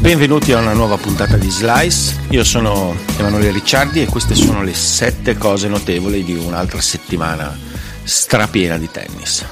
Benvenuti 0.00 0.52
a 0.52 0.58
una 0.58 0.72
nuova 0.72 0.96
puntata 0.96 1.36
di 1.36 1.50
Slice, 1.50 2.18
io 2.30 2.42
sono 2.42 2.94
Emanuele 3.18 3.50
Ricciardi 3.50 4.00
e 4.00 4.06
queste 4.06 4.34
sono 4.34 4.62
le 4.62 4.72
sette 4.72 5.36
cose 5.36 5.68
notevoli 5.68 6.24
di 6.24 6.34
un'altra 6.34 6.80
settimana 6.80 7.54
strapiena 8.02 8.78
di 8.78 8.90
tennis. 8.90 9.44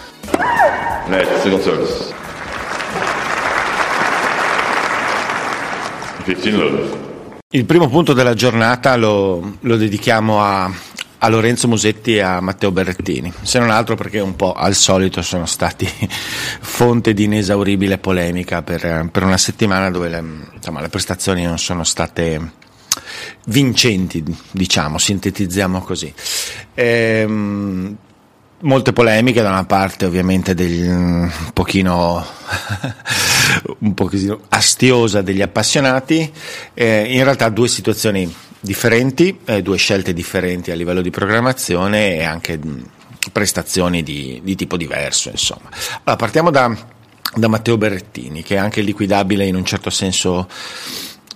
Net, 1.06 1.42
single 1.42 1.60
service. 1.60 2.14
15 6.24 6.50
love. 6.52 7.06
Il 7.50 7.66
primo 7.66 7.90
punto 7.90 8.14
della 8.14 8.32
giornata 8.32 8.96
lo, 8.96 9.58
lo 9.60 9.76
dedichiamo 9.76 10.42
a, 10.42 10.72
a 11.18 11.28
Lorenzo 11.28 11.68
Musetti 11.68 12.16
e 12.16 12.20
a 12.20 12.40
Matteo 12.40 12.70
Berrettini, 12.70 13.32
se 13.42 13.58
non 13.58 13.70
altro 13.70 13.96
perché 13.96 14.20
un 14.20 14.36
po' 14.36 14.52
al 14.52 14.74
solito 14.74 15.22
sono 15.22 15.46
stati 15.46 15.88
fonte 16.60 17.12
di 17.12 17.24
inesauribile 17.24 17.98
polemica 17.98 18.62
per, 18.62 19.08
per 19.10 19.22
una 19.24 19.38
settimana 19.38 19.90
dove 19.90 20.08
le, 20.08 20.22
insomma, 20.54 20.80
le 20.80 20.88
prestazioni 20.88 21.44
non 21.44 21.58
sono 21.58 21.84
state 21.84 22.52
vincenti, 23.46 24.24
diciamo, 24.50 24.98
sintetizziamo 24.98 25.80
così. 25.80 26.12
Ehm, 26.74 27.96
molte 28.60 28.92
polemiche 28.92 29.42
da 29.42 29.50
una 29.50 29.64
parte 29.64 30.04
ovviamente 30.04 30.54
del, 30.54 30.88
un 30.88 31.30
pochino 31.52 32.24
un 33.78 33.94
pochino 33.94 34.40
astiosa 34.48 35.22
degli 35.22 35.42
appassionati 35.42 36.30
eh, 36.74 37.06
in 37.08 37.22
realtà 37.22 37.48
due 37.50 37.68
situazioni 37.68 38.34
differenti 38.60 39.38
eh, 39.44 39.62
due 39.62 39.76
scelte 39.76 40.12
differenti 40.12 40.70
a 40.70 40.74
livello 40.74 41.00
di 41.00 41.10
programmazione 41.10 42.16
e 42.16 42.24
anche 42.24 42.58
mh, 42.58 42.90
prestazioni 43.32 44.02
di, 44.02 44.40
di, 44.42 44.54
tipo 44.54 44.76
diverso 44.76 45.30
insomma. 45.30 45.68
Allora 46.04 46.16
partiamo 46.16 46.50
da, 46.50 46.76
da 47.34 47.48
Matteo 47.48 47.76
Berrettini 47.76 48.42
che 48.42 48.56
è 48.56 48.58
anche 48.58 48.80
liquidabile 48.80 49.44
in 49.44 49.54
un 49.54 49.64
certo 49.64 49.90
senso 49.90 50.48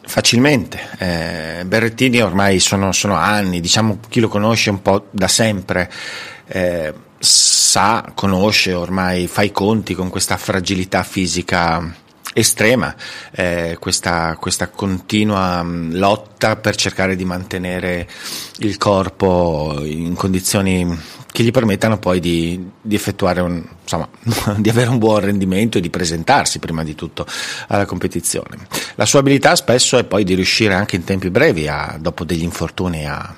Facilmente, 0.05 0.81
eh, 0.99 1.65
Berrettini 1.65 2.21
ormai 2.21 2.59
sono, 2.59 2.91
sono, 2.91 3.15
anni, 3.15 3.61
diciamo 3.61 4.01
chi 4.09 4.19
lo 4.19 4.27
conosce 4.27 4.71
un 4.71 4.83
po' 4.83 5.07
da 5.13 5.29
sempre, 5.29 5.91
eh, 6.49 6.93
sa, 7.19 8.11
conosce 8.13 8.73
ormai, 8.73 9.29
fa 9.29 9.43
i 9.43 9.53
conti 9.53 9.95
con 9.95 10.11
questa 10.11 10.37
fragilità 10.37 11.05
fisica 11.05 11.95
estrema, 12.33 12.95
eh, 13.33 13.77
questa, 13.79 14.37
questa, 14.39 14.69
continua 14.69 15.63
mm, 15.63 15.95
lotta 15.95 16.57
per 16.57 16.77
cercare 16.77 17.17
di 17.17 17.25
mantenere 17.25 18.09
il 18.59 18.79
corpo 18.79 19.81
in 19.83 20.15
condizioni 20.15 21.21
che 21.33 21.43
gli 21.43 21.51
permettano 21.51 21.99
poi 21.99 22.21
di, 22.21 22.71
di 22.81 22.95
effettuare 22.95 23.41
un, 23.41 23.65
insomma, 23.83 24.09
di 24.57 24.69
avere 24.69 24.91
un 24.91 24.99
buon 24.99 25.21
rendimento 25.21 25.79
e 25.79 25.81
di 25.81 25.91
presentarsi 25.91 26.59
prima 26.59 26.85
di 26.85 26.95
tutto 26.95 27.27
alla 27.69 27.87
competizione. 27.87 28.59
La 28.97 29.07
sua 29.07 29.21
abilità 29.21 29.57
spesso 29.57 29.99
è 29.99 30.05
poi 30.05 30.25
di 30.25 30.35
riuscire 30.35 30.75
anche 30.75 30.97
in 30.97 31.05
tempi 31.05 31.31
brevi, 31.31 31.69
a, 31.69 31.97
dopo 31.99 32.25
degli 32.25 32.43
infortuni, 32.43 33.07
a, 33.07 33.35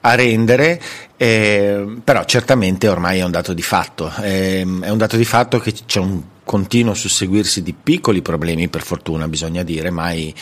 a 0.00 0.14
rendere, 0.14 0.80
eh, 1.16 1.98
però 2.02 2.24
certamente 2.24 2.88
ormai 2.88 3.20
è 3.20 3.24
un 3.24 3.30
dato 3.30 3.52
di 3.52 3.62
fatto, 3.62 4.12
eh, 4.20 4.60
è 4.60 4.90
un 4.90 4.98
dato 4.98 5.16
di 5.16 5.24
fatto 5.24 5.58
che 5.58 5.72
c'è 5.86 6.00
un 6.00 6.20
continuo 6.44 6.94
susseguirsi 6.94 7.62
di 7.62 7.74
piccoli 7.74 8.22
problemi, 8.22 8.68
per 8.68 8.82
fortuna 8.82 9.28
bisogna 9.28 9.62
dire, 9.62 9.90
mai, 9.90 10.32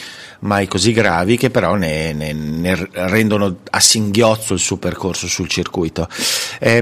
mai 0.41 0.67
così 0.67 0.93
gravi, 0.93 1.37
che 1.37 1.51
però 1.51 1.77
ne, 1.77 2.13
ne, 2.13 2.33
ne, 2.33 2.89
rendono 2.93 3.59
a 3.71 3.81
singhiozzo 3.81 4.55
il 4.55 4.61
suo 4.61 4.77
percorso 4.77 5.27
sul 5.27 5.49
circuito. 5.49 6.09
Eh, 6.59 6.81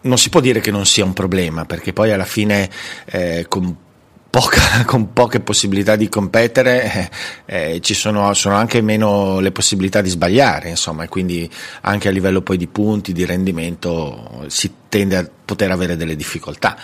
non 0.00 0.16
si 0.16 0.28
può 0.28 0.40
dire 0.40 0.60
che 0.60 0.70
non 0.70 0.86
sia 0.86 1.04
un 1.04 1.12
problema, 1.12 1.64
perché 1.64 1.92
poi 1.92 2.12
alla 2.12 2.24
fine 2.24 2.70
eh, 3.06 3.46
con 3.48 3.86
poca, 4.30 4.84
con 4.86 5.12
poche 5.12 5.40
possibilità 5.40 5.96
di 5.96 6.08
competere 6.08 7.10
eh, 7.46 7.72
eh, 7.74 7.80
ci 7.80 7.94
sono, 7.94 8.32
sono, 8.34 8.56
anche 8.56 8.80
meno 8.80 9.40
le 9.40 9.52
possibilità 9.52 10.00
di 10.00 10.08
sbagliare, 10.08 10.68
insomma, 10.68 11.04
e 11.04 11.08
quindi 11.08 11.48
anche 11.82 12.08
a 12.08 12.10
livello 12.10 12.42
poi 12.42 12.56
di 12.56 12.66
punti, 12.66 13.12
di 13.12 13.24
rendimento 13.24 14.44
si 14.48 14.72
tende 14.88 15.16
a 15.16 15.28
poter 15.44 15.70
avere 15.70 15.96
delle 15.96 16.16
difficoltà. 16.16 16.76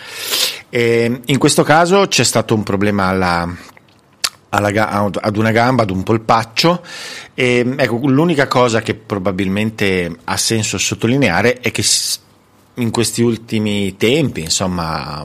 E 0.69 1.21
in 1.25 1.38
questo 1.38 1.62
caso 1.62 2.06
c'è 2.09 2.25
stato 2.25 2.54
un 2.54 2.62
problema 2.62 3.06
alla, 3.06 3.54
alla, 4.49 5.10
ad 5.21 5.37
una 5.37 5.50
gamba, 5.50 5.83
ad 5.83 5.91
un 5.91 6.03
polpaccio. 6.03 6.83
E, 7.34 7.75
ecco, 7.77 8.00
l'unica 8.09 8.49
cosa 8.49 8.81
che 8.81 8.94
probabilmente 8.94 10.16
ha 10.25 10.37
senso 10.37 10.78
sottolineare 10.78 11.60
è 11.60 11.71
che 11.71 11.84
in 12.77 12.91
questi 12.91 13.22
ultimi 13.22 13.97
tempi, 13.97 14.41
insomma, 14.41 15.25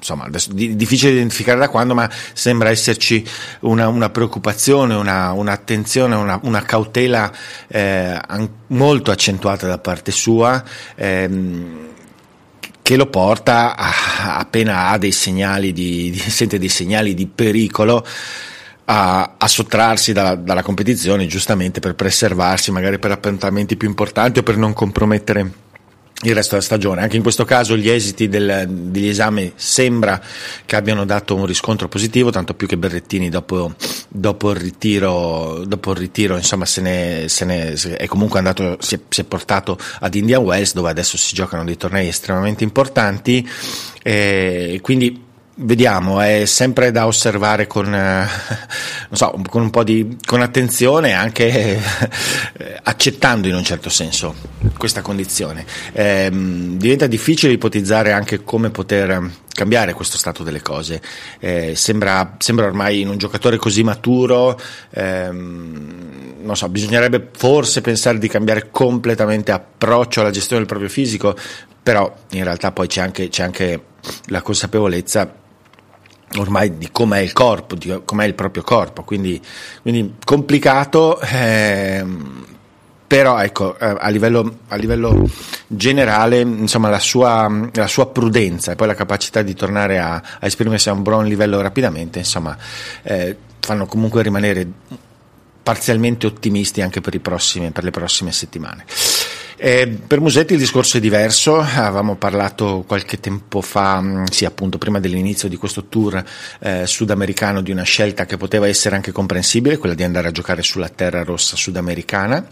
insomma, 0.00 0.28
difficile 0.28 1.12
identificare 1.12 1.58
da 1.58 1.68
quando, 1.68 1.94
ma 1.94 2.10
sembra 2.32 2.70
esserci 2.70 3.24
una, 3.60 3.88
una 3.88 4.08
preoccupazione, 4.08 4.94
una, 4.94 5.32
un'attenzione, 5.32 6.14
una, 6.14 6.40
una 6.42 6.62
cautela 6.62 7.30
eh, 7.68 8.18
molto 8.68 9.10
accentuata 9.10 9.66
da 9.66 9.78
parte 9.78 10.10
sua. 10.10 10.62
Ehm, 10.96 11.88
che 12.82 12.96
lo 12.96 13.06
porta 13.06 13.76
a, 13.76 14.38
appena 14.38 14.88
ha 14.88 14.98
dei 14.98 15.12
segnali 15.12 15.72
di, 15.72 16.10
di, 16.10 16.18
sente 16.18 16.58
dei 16.58 16.68
segnali 16.68 17.14
di 17.14 17.28
pericolo 17.28 18.04
a, 18.86 19.34
a 19.38 19.46
sottrarsi 19.46 20.12
dalla, 20.12 20.34
dalla 20.34 20.62
competizione 20.62 21.26
giustamente 21.26 21.78
per 21.78 21.94
preservarsi 21.94 22.72
magari 22.72 22.98
per 22.98 23.12
appuntamenti 23.12 23.76
più 23.76 23.86
importanti 23.86 24.40
o 24.40 24.42
per 24.42 24.56
non 24.56 24.72
compromettere 24.72 25.52
il 26.22 26.34
resto 26.34 26.50
della 26.50 26.64
stagione. 26.64 27.00
Anche 27.02 27.16
in 27.16 27.22
questo 27.22 27.44
caso 27.44 27.76
gli 27.76 27.88
esiti 27.88 28.28
del, 28.28 28.66
degli 28.68 29.08
esami 29.08 29.52
sembra 29.54 30.20
che 30.66 30.76
abbiano 30.76 31.04
dato 31.04 31.34
un 31.34 31.46
riscontro 31.46 31.88
positivo, 31.88 32.30
tanto 32.30 32.54
più 32.54 32.66
che 32.66 32.76
Berrettini 32.76 33.28
dopo, 33.28 33.74
dopo 34.08 34.50
il 34.50 34.56
ritiro, 34.56 35.64
dopo 35.66 35.92
il 35.92 35.96
ritiro 35.96 36.36
insomma, 36.36 36.66
se 36.66 36.80
ne, 36.82 37.24
se 37.28 37.44
ne, 37.44 37.72
è 37.72 38.06
comunque 38.06 38.38
andato, 38.38 38.76
si 38.80 38.96
è, 38.96 39.00
si 39.08 39.22
è, 39.22 39.24
portato 39.24 39.78
ad 40.00 40.14
Indian 40.14 40.42
Wells 40.42 40.74
dove 40.74 40.90
adesso 40.90 41.16
si 41.16 41.34
giocano 41.34 41.64
dei 41.64 41.76
tornei 41.76 42.08
estremamente 42.08 42.64
importanti. 42.64 43.48
Eh, 44.02 44.78
quindi 44.82 45.28
Vediamo, 45.62 46.22
è 46.22 46.46
sempre 46.46 46.90
da 46.90 47.06
osservare 47.06 47.66
con, 47.66 47.94
eh, 47.94 48.26
so, 49.12 49.38
con 49.46 49.60
un 49.60 49.68
po' 49.68 49.84
di 49.84 50.16
con 50.24 50.40
attenzione, 50.40 51.12
anche 51.12 51.76
eh, 52.56 52.80
accettando 52.82 53.46
in 53.46 53.54
un 53.54 53.62
certo 53.62 53.90
senso 53.90 54.34
questa 54.78 55.02
condizione. 55.02 55.66
Eh, 55.92 56.30
diventa 56.32 57.06
difficile 57.06 57.52
ipotizzare 57.52 58.12
anche 58.12 58.42
come 58.42 58.70
poter 58.70 59.30
cambiare 59.52 59.92
questo 59.92 60.16
stato 60.16 60.42
delle 60.42 60.62
cose. 60.62 61.02
Eh, 61.38 61.74
sembra, 61.76 62.36
sembra, 62.38 62.64
ormai 62.64 63.02
in 63.02 63.10
un 63.10 63.18
giocatore 63.18 63.58
così 63.58 63.82
maturo, 63.82 64.58
ehm, 64.92 66.36
non 66.40 66.56
so, 66.56 66.70
bisognerebbe 66.70 67.28
forse 67.36 67.82
pensare 67.82 68.16
di 68.16 68.28
cambiare 68.28 68.70
completamente 68.70 69.52
approccio 69.52 70.22
alla 70.22 70.30
gestione 70.30 70.60
del 70.62 70.70
proprio 70.70 70.88
fisico, 70.88 71.36
però 71.82 72.10
in 72.30 72.44
realtà 72.44 72.72
poi 72.72 72.86
c'è 72.86 73.02
anche, 73.02 73.28
c'è 73.28 73.42
anche 73.42 73.82
la 74.28 74.40
consapevolezza 74.40 75.34
ormai 76.36 76.78
di 76.78 76.90
com'è 76.90 77.18
il 77.18 77.32
corpo, 77.32 77.74
di 77.74 78.02
com'è 78.04 78.24
il 78.24 78.34
proprio 78.34 78.62
corpo, 78.62 79.02
quindi, 79.02 79.40
quindi 79.82 80.14
complicato, 80.24 81.20
eh, 81.20 82.04
però 83.06 83.40
ecco, 83.40 83.76
eh, 83.78 83.96
a, 83.98 84.08
livello, 84.08 84.58
a 84.68 84.76
livello 84.76 85.28
generale, 85.66 86.40
insomma, 86.40 86.88
la 86.88 87.00
sua, 87.00 87.50
la 87.72 87.88
sua, 87.88 88.06
prudenza 88.06 88.72
e 88.72 88.76
poi 88.76 88.86
la 88.86 88.94
capacità 88.94 89.42
di 89.42 89.54
tornare 89.54 89.98
a, 89.98 90.14
a 90.14 90.46
esprimersi 90.46 90.88
a 90.88 90.92
un 90.92 91.02
buon 91.02 91.26
livello 91.26 91.60
rapidamente, 91.60 92.20
insomma, 92.20 92.56
eh, 93.02 93.36
fanno 93.58 93.86
comunque 93.86 94.22
rimanere 94.22 94.66
parzialmente 95.62 96.26
ottimisti 96.26 96.80
anche 96.80 97.00
per, 97.00 97.20
prossimi, 97.20 97.70
per 97.70 97.84
le 97.84 97.90
prossime 97.90 98.32
settimane. 98.32 98.84
Eh, 99.62 99.86
per 100.06 100.22
Musetti 100.22 100.54
il 100.54 100.58
discorso 100.58 100.96
è 100.96 101.00
diverso, 101.00 101.58
avevamo 101.58 102.16
parlato 102.16 102.82
qualche 102.86 103.20
tempo 103.20 103.60
fa, 103.60 104.00
mm, 104.00 104.24
sì 104.30 104.46
appunto 104.46 104.78
prima 104.78 105.00
dell'inizio 105.00 105.50
di 105.50 105.56
questo 105.56 105.84
tour 105.84 106.24
eh, 106.60 106.86
sudamericano, 106.86 107.60
di 107.60 107.70
una 107.70 107.82
scelta 107.82 108.24
che 108.24 108.38
poteva 108.38 108.66
essere 108.66 108.94
anche 108.94 109.12
comprensibile, 109.12 109.76
quella 109.76 109.94
di 109.94 110.02
andare 110.02 110.28
a 110.28 110.30
giocare 110.30 110.62
sulla 110.62 110.88
terra 110.88 111.24
rossa 111.24 111.56
sudamericana 111.56 112.42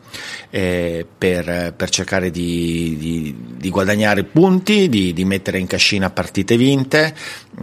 eh, 0.50 1.06
per, 1.16 1.72
per, 1.75 1.88
cercare 1.88 2.31
di, 2.31 2.96
di, 2.99 3.34
di 3.56 3.70
guadagnare 3.70 4.25
punti, 4.25 4.90
di, 4.90 5.14
di, 5.14 5.25
mettere 5.25 5.58
in 5.58 5.66
cascina 5.66 6.10
partite 6.10 6.58
vinte, 6.58 7.14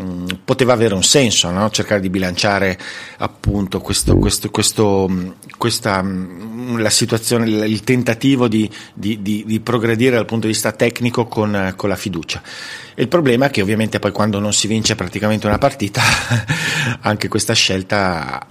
mm, 0.02 0.26
poteva 0.44 0.74
avere 0.74 0.96
un 0.96 1.04
senso 1.04 1.52
no? 1.52 1.70
cercare 1.70 2.02
di 2.02 2.10
bilanciare 2.10 2.80
appunto 3.18 3.80
questo, 3.80 4.18
questo, 4.18 4.50
questo, 4.50 5.36
questa, 5.56 6.02
mm, 6.02 6.80
la 6.80 6.90
situazione, 6.90 7.48
il 7.68 7.84
tentativo 7.84 8.48
di, 8.48 8.68
di, 8.92 9.22
di, 9.44 9.60
progredire 9.60 10.16
dal 10.16 10.26
punto 10.26 10.48
di 10.48 10.54
vista 10.54 10.72
tecnico 10.72 11.26
con, 11.26 11.74
con 11.76 11.90
la 11.90 11.96
fiducia. 11.96 12.42
Il 12.96 13.08
problema 13.08 13.48
è 13.48 13.50
che 13.50 13.62
ovviamente 13.62 14.00
poi 14.00 14.12
quando 14.12 14.40
non 14.40 14.54
si 14.54 14.68
vince 14.68 14.96
praticamente 14.96 15.48
una 15.48 15.58
partita, 15.58 16.02
anche 17.02 17.28
questa 17.28 17.54
scelta 17.54 18.48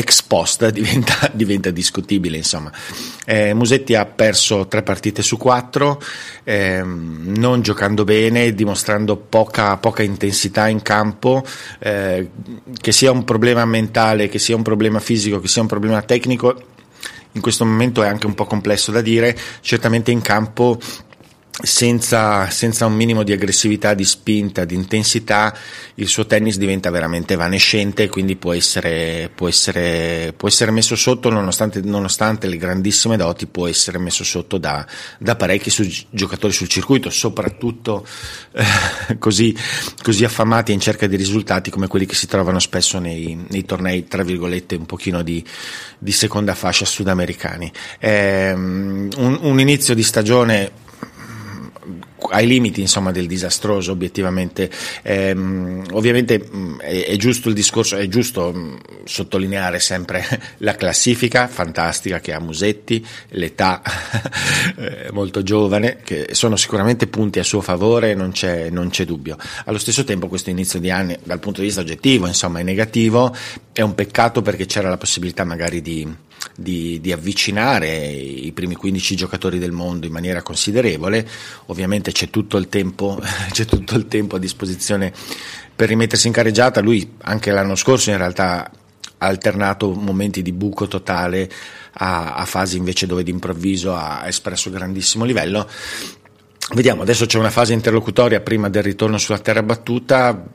ex 0.00 0.22
post 0.22 0.68
diventa, 0.70 1.30
diventa 1.32 1.70
discutibile. 1.70 2.36
Insomma. 2.38 2.72
Eh, 3.24 3.54
Musetti 3.54 3.94
ha 3.94 4.06
perso 4.06 4.66
tre 4.66 4.82
partite 4.82 5.22
su 5.22 5.36
quattro, 5.36 6.00
ehm, 6.44 7.34
non 7.36 7.62
giocando 7.62 8.04
bene, 8.04 8.54
dimostrando 8.54 9.16
poca, 9.16 9.76
poca 9.76 10.02
intensità 10.02 10.68
in 10.68 10.82
campo, 10.82 11.44
eh, 11.78 12.30
che 12.80 12.92
sia 12.92 13.10
un 13.10 13.24
problema 13.24 13.64
mentale, 13.64 14.28
che 14.28 14.38
sia 14.38 14.56
un 14.56 14.62
problema 14.62 15.00
fisico, 15.00 15.38
che 15.40 15.48
sia 15.48 15.62
un 15.62 15.68
problema 15.68 16.02
tecnico. 16.02 16.62
In 17.32 17.40
questo 17.40 17.64
momento 17.64 18.02
è 18.02 18.08
anche 18.08 18.26
un 18.26 18.34
po' 18.34 18.44
complesso 18.44 18.90
da 18.90 19.00
dire, 19.00 19.36
certamente 19.60 20.10
in 20.10 20.20
campo 20.20 20.78
senza, 21.62 22.48
senza, 22.50 22.86
un 22.86 22.94
minimo 22.94 23.22
di 23.22 23.32
aggressività, 23.32 23.94
di 23.94 24.04
spinta, 24.04 24.64
di 24.64 24.74
intensità, 24.74 25.56
il 25.94 26.08
suo 26.08 26.26
tennis 26.26 26.56
diventa 26.56 26.90
veramente 26.90 27.34
evanescente 27.34 28.04
e 28.04 28.08
quindi 28.08 28.36
può 28.36 28.52
essere, 28.52 29.30
può 29.34 29.48
essere, 29.48 30.32
può 30.36 30.48
essere 30.48 30.70
messo 30.70 30.96
sotto, 30.96 31.30
nonostante, 31.30 31.80
nonostante, 31.82 32.48
le 32.48 32.56
grandissime 32.56 33.16
doti, 33.16 33.46
può 33.46 33.66
essere 33.66 33.98
messo 33.98 34.24
sotto 34.24 34.58
da, 34.58 34.86
da 35.18 35.36
parecchi 35.36 35.70
su, 35.70 35.86
giocatori 36.10 36.52
sul 36.52 36.68
circuito, 36.68 37.10
soprattutto 37.10 38.06
eh, 38.52 39.18
così, 39.18 39.56
così, 40.02 40.24
affamati 40.24 40.72
in 40.72 40.80
cerca 40.80 41.06
di 41.06 41.16
risultati 41.16 41.70
come 41.70 41.86
quelli 41.86 42.06
che 42.06 42.14
si 42.14 42.26
trovano 42.26 42.58
spesso 42.58 42.98
nei, 42.98 43.46
nei 43.48 43.64
tornei, 43.64 44.06
tra 44.06 44.22
virgolette, 44.22 44.76
un 44.76 44.86
pochino 44.86 45.22
di, 45.22 45.44
di 45.98 46.12
seconda 46.12 46.54
fascia 46.54 46.84
sudamericani. 46.84 47.70
Eh, 47.98 48.52
un, 48.52 49.38
un 49.40 49.60
inizio 49.60 49.94
di 49.94 50.02
stagione 50.02 50.88
ai 52.30 52.46
limiti 52.46 52.80
insomma, 52.80 53.10
del 53.10 53.26
disastroso 53.26 53.92
obiettivamente. 53.92 54.70
Ehm, 55.02 55.84
ovviamente 55.92 56.48
è, 56.78 57.04
è, 57.06 57.16
giusto 57.16 57.48
il 57.48 57.54
discorso, 57.54 57.96
è 57.96 58.06
giusto 58.08 58.78
sottolineare 59.04 59.80
sempre 59.80 60.24
la 60.58 60.74
classifica 60.74 61.48
fantastica 61.48 62.20
che 62.20 62.32
ha 62.32 62.40
Musetti, 62.40 63.04
l'età 63.30 63.82
eh, 64.76 65.08
molto 65.12 65.42
giovane, 65.42 65.98
che 66.02 66.28
sono 66.32 66.56
sicuramente 66.56 67.06
punti 67.06 67.38
a 67.38 67.44
suo 67.44 67.60
favore, 67.60 68.14
non 68.14 68.32
c'è, 68.32 68.70
non 68.70 68.90
c'è 68.90 69.04
dubbio. 69.04 69.36
Allo 69.64 69.78
stesso 69.78 70.04
tempo 70.04 70.28
questo 70.28 70.50
inizio 70.50 70.78
di 70.78 70.90
anni 70.90 71.16
dal 71.22 71.40
punto 71.40 71.60
di 71.60 71.66
vista 71.66 71.80
oggettivo 71.80 72.26
insomma, 72.26 72.60
è 72.60 72.62
negativo, 72.62 73.34
è 73.72 73.82
un 73.82 73.94
peccato 73.94 74.42
perché 74.42 74.66
c'era 74.66 74.88
la 74.88 74.98
possibilità 74.98 75.44
magari 75.44 75.80
di 75.80 76.28
di, 76.54 77.00
di, 77.00 77.12
avvicinare 77.12 78.06
i 78.06 78.52
primi 78.52 78.74
15 78.74 79.16
giocatori 79.16 79.58
del 79.58 79.72
mondo 79.72 80.06
in 80.06 80.12
maniera 80.12 80.42
considerevole. 80.42 81.26
Ovviamente 81.66 82.12
c'è 82.12 82.30
tutto 82.30 82.56
il 82.56 82.68
tempo, 82.68 83.20
c'è 83.50 83.64
tutto 83.64 83.96
il 83.96 84.06
tempo 84.06 84.36
a 84.36 84.38
disposizione 84.38 85.12
per 85.74 85.88
rimettersi 85.88 86.26
in 86.26 86.32
careggiata. 86.32 86.80
Lui 86.80 87.16
anche 87.22 87.50
l'anno 87.50 87.74
scorso 87.74 88.10
in 88.10 88.16
realtà 88.16 88.70
ha 89.22 89.26
alternato 89.26 89.92
momenti 89.92 90.42
di 90.42 90.52
buco 90.52 90.88
totale 90.88 91.50
a, 91.94 92.34
a 92.34 92.44
fasi 92.46 92.76
invece 92.76 93.06
dove 93.06 93.22
d'improvviso 93.22 93.94
ha 93.94 94.26
espresso 94.26 94.70
grandissimo 94.70 95.24
livello. 95.24 95.68
Vediamo, 96.72 97.02
adesso 97.02 97.26
c'è 97.26 97.38
una 97.38 97.50
fase 97.50 97.72
interlocutoria 97.72 98.40
prima 98.40 98.68
del 98.68 98.84
ritorno 98.84 99.18
sulla 99.18 99.40
terra 99.40 99.62
battuta 99.62 100.46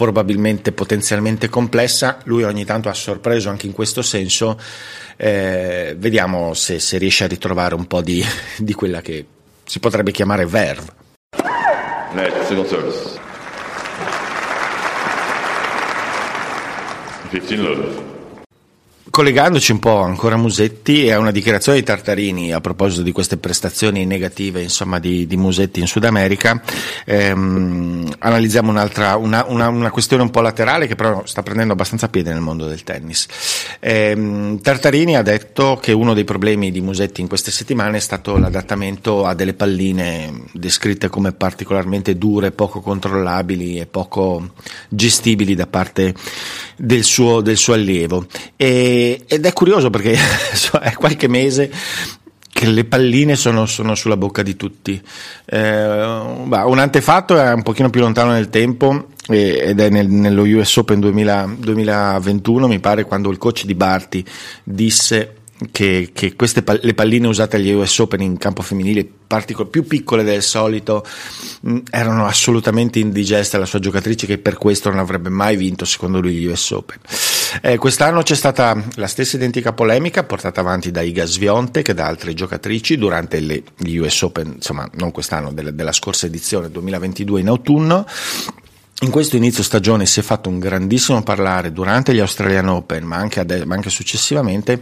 probabilmente 0.00 0.72
potenzialmente 0.72 1.50
complessa, 1.50 2.20
lui 2.24 2.42
ogni 2.42 2.64
tanto 2.64 2.88
ha 2.88 2.94
sorpreso 2.94 3.50
anche 3.50 3.66
in 3.66 3.72
questo 3.72 4.00
senso, 4.00 4.58
eh, 5.18 5.94
vediamo 5.98 6.54
se, 6.54 6.78
se, 6.78 6.96
riesce 6.96 7.24
a 7.24 7.26
ritrovare 7.26 7.74
un 7.74 7.86
po' 7.86 8.00
di, 8.00 8.24
di 8.56 8.72
quella 8.72 9.02
che 9.02 9.26
si 9.62 9.78
potrebbe 9.78 10.10
chiamare 10.10 10.46
verve. 10.46 10.92
Net, 12.14 12.46
second 12.46 12.66
service. 12.66 13.18
15 17.28 17.56
love 17.56 18.09
collegandoci 19.20 19.72
un 19.72 19.80
po' 19.80 19.98
ancora 19.98 20.36
a 20.36 20.38
Musetti 20.38 21.04
e 21.04 21.12
a 21.12 21.18
una 21.18 21.30
dichiarazione 21.30 21.76
di 21.76 21.84
Tartarini 21.84 22.54
a 22.54 22.60
proposito 22.62 23.02
di 23.02 23.12
queste 23.12 23.36
prestazioni 23.36 24.06
negative 24.06 24.62
insomma, 24.62 24.98
di, 24.98 25.26
di, 25.26 25.36
Musetti 25.36 25.78
in 25.78 25.86
Sud 25.86 26.04
America, 26.04 26.62
ehm, 27.04 28.14
analizziamo 28.18 28.70
un'altra, 28.70 29.16
una, 29.16 29.44
una, 29.46 29.68
una, 29.68 29.90
questione 29.90 30.22
un 30.22 30.30
po' 30.30 30.40
laterale 30.40 30.86
che 30.86 30.94
però 30.94 31.20
sta 31.26 31.42
prendendo 31.42 31.74
abbastanza 31.74 32.08
piede 32.08 32.32
nel 32.32 32.40
mondo 32.40 32.64
del 32.64 32.82
tennis. 32.82 33.26
Ehm, 33.80 34.58
Tartarini 34.62 35.14
ha 35.16 35.22
detto 35.22 35.78
che 35.82 35.92
uno 35.92 36.14
dei 36.14 36.24
problemi 36.24 36.70
di 36.70 36.80
Musetti 36.80 37.20
in 37.20 37.28
queste 37.28 37.50
settimane 37.50 37.98
è 37.98 38.00
stato 38.00 38.38
l'adattamento 38.38 39.26
a 39.26 39.34
delle 39.34 39.52
palline 39.52 40.44
descritte 40.52 41.10
come 41.10 41.32
particolarmente 41.32 42.16
dure, 42.16 42.52
poco 42.52 42.80
controllabili 42.80 43.80
e 43.80 43.84
poco 43.84 44.52
gestibili 44.88 45.54
da 45.54 45.66
parte 45.66 46.14
del 46.78 47.04
suo, 47.04 47.42
del 47.42 47.58
suo 47.58 47.74
allievo. 47.74 48.24
E, 48.56 49.09
ed 49.26 49.46
è 49.46 49.52
curioso 49.52 49.90
perché 49.90 50.16
è 50.82 50.92
qualche 50.94 51.28
mese 51.28 51.70
che 52.52 52.66
le 52.66 52.84
palline 52.84 53.36
sono, 53.36 53.64
sono 53.64 53.94
sulla 53.94 54.16
bocca 54.18 54.42
di 54.42 54.54
tutti. 54.56 55.00
Eh, 55.46 55.84
un 55.84 56.78
antefatto 56.78 57.38
è 57.38 57.52
un 57.52 57.62
pochino 57.62 57.88
più 57.88 58.00
lontano 58.00 58.32
nel 58.32 58.50
tempo 58.50 59.06
ed 59.28 59.80
è 59.80 59.88
nel, 59.88 60.08
nello 60.08 60.42
US 60.42 60.76
Open 60.76 61.00
2000, 61.00 61.54
2021, 61.56 62.66
mi 62.66 62.78
pare, 62.78 63.04
quando 63.04 63.30
il 63.30 63.38
coach 63.38 63.64
di 63.64 63.74
Barti 63.74 64.24
disse 64.62 65.36
che, 65.70 66.10
che 66.12 66.34
queste 66.36 66.64
le 66.80 66.94
palline 66.94 67.26
usate 67.26 67.56
agli 67.56 67.70
US 67.72 67.98
Open 67.98 68.22
in 68.22 68.38
campo 68.38 68.62
femminile 68.62 69.06
particol- 69.26 69.68
più 69.68 69.86
piccole 69.86 70.22
del 70.22 70.42
solito 70.42 71.04
mh, 71.60 71.72
mm, 71.72 71.78
erano 71.90 72.26
assolutamente 72.26 72.98
indigeste 72.98 73.56
alla 73.56 73.66
sua 73.66 73.78
giocatrice 73.78 74.26
che 74.26 74.38
per 74.38 74.56
questo 74.56 74.88
non 74.88 74.98
avrebbe 74.98 75.28
mai 75.28 75.56
vinto 75.56 75.84
secondo 75.84 76.20
lui 76.20 76.34
gli 76.34 76.46
US 76.46 76.70
Open. 76.70 76.98
Eh, 77.62 77.76
quest'anno 77.76 78.22
c'è 78.22 78.34
stata 78.34 78.82
la 78.94 79.06
stessa 79.06 79.36
identica 79.36 79.72
polemica 79.72 80.24
portata 80.24 80.60
avanti 80.60 80.90
da 80.90 81.02
Iga 81.02 81.26
Svionte 81.26 81.82
che 81.82 81.94
da 81.94 82.06
altre 82.06 82.32
giocatrici 82.32 82.96
durante 82.96 83.40
le, 83.40 83.62
gli 83.76 83.96
US 83.96 84.22
Open, 84.22 84.52
insomma 84.56 84.88
non 84.94 85.10
quest'anno, 85.10 85.52
della, 85.52 85.70
della 85.70 85.92
scorsa 85.92 86.26
edizione 86.26 86.70
2022 86.70 87.40
in 87.40 87.48
autunno 87.48 88.06
in 89.02 89.10
questo 89.10 89.36
inizio 89.36 89.62
stagione 89.62 90.04
si 90.04 90.20
è 90.20 90.22
fatto 90.22 90.50
un 90.50 90.58
grandissimo 90.58 91.22
parlare 91.22 91.72
durante 91.72 92.12
gli 92.12 92.18
Australian 92.18 92.68
Open, 92.68 93.04
ma 93.04 93.16
anche, 93.16 93.40
ade- 93.40 93.64
ma 93.64 93.74
anche 93.74 93.88
successivamente, 93.88 94.78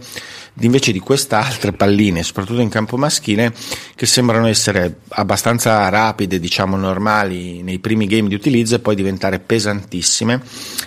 invece 0.59 0.91
di 0.91 0.99
queste 0.99 1.35
altre 1.35 1.71
palline, 1.71 2.21
soprattutto 2.21 2.59
in 2.59 2.67
campo 2.67 2.97
maschile, 2.97 3.53
che 3.95 4.05
sembrano 4.05 4.47
essere 4.47 4.99
abbastanza 5.09 5.87
rapide, 5.87 6.37
diciamo 6.37 6.75
normali 6.75 7.63
nei 7.63 7.79
primi 7.79 8.07
game 8.07 8.27
di 8.27 8.35
utilizzo 8.35 8.75
e 8.75 8.79
poi 8.79 8.95
diventare 8.95 9.39
pesantissime. 9.39 10.41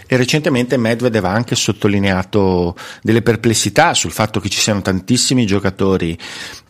E 0.06 0.16
recentemente 0.18 0.76
Medvedev 0.76 1.24
ha 1.24 1.32
anche 1.32 1.54
sottolineato 1.54 2.76
delle 3.00 3.22
perplessità 3.22 3.94
sul 3.94 4.12
fatto 4.12 4.40
che 4.40 4.50
ci 4.50 4.60
siano 4.60 4.82
tantissimi 4.82 5.46
giocatori 5.46 6.18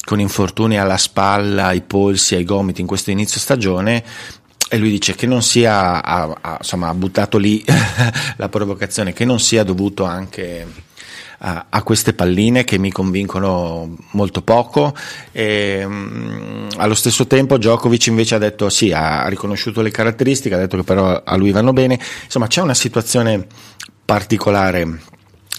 con 0.04 0.21
infortuni 0.21 0.78
alla 0.78 0.97
spalla, 0.97 1.66
ai 1.66 1.83
polsi, 1.83 2.35
ai 2.35 2.45
gomiti 2.45 2.81
in 2.81 2.87
questo 2.87 3.11
inizio 3.11 3.40
stagione 3.40 4.02
e 4.73 4.79
lui 4.79 4.88
dice 4.88 5.14
che 5.14 5.26
non 5.26 5.43
sia, 5.43 6.02
ha, 6.02 6.35
ha, 6.41 6.57
insomma, 6.59 6.88
ha 6.88 6.95
buttato 6.95 7.37
lì 7.37 7.62
la 8.38 8.49
provocazione, 8.49 9.12
che 9.12 9.26
non 9.26 9.38
sia 9.38 9.64
dovuto 9.64 10.05
anche 10.05 10.67
a, 11.41 11.83
queste 11.83 12.14
palline 12.14 12.64
che 12.64 12.79
mi 12.79 12.91
convincono 12.91 13.95
molto 14.12 14.41
poco. 14.41 14.97
E, 15.31 15.87
mh, 15.87 16.69
allo 16.79 16.95
stesso 16.95 17.26
tempo 17.26 17.59
Djokovic 17.59 18.07
invece 18.07 18.37
ha 18.37 18.38
detto 18.38 18.71
sì, 18.71 18.93
ha 18.93 19.29
riconosciuto 19.29 19.83
le 19.83 19.91
caratteristiche, 19.91 20.55
ha 20.55 20.59
detto 20.59 20.79
che 20.79 20.85
però 20.85 21.23
a 21.23 21.37
lui 21.37 21.50
vanno 21.50 21.75
bene. 21.75 22.00
Insomma, 22.25 22.47
c'è 22.47 22.62
una 22.62 22.73
situazione 22.73 23.47
particolare 24.07 25.00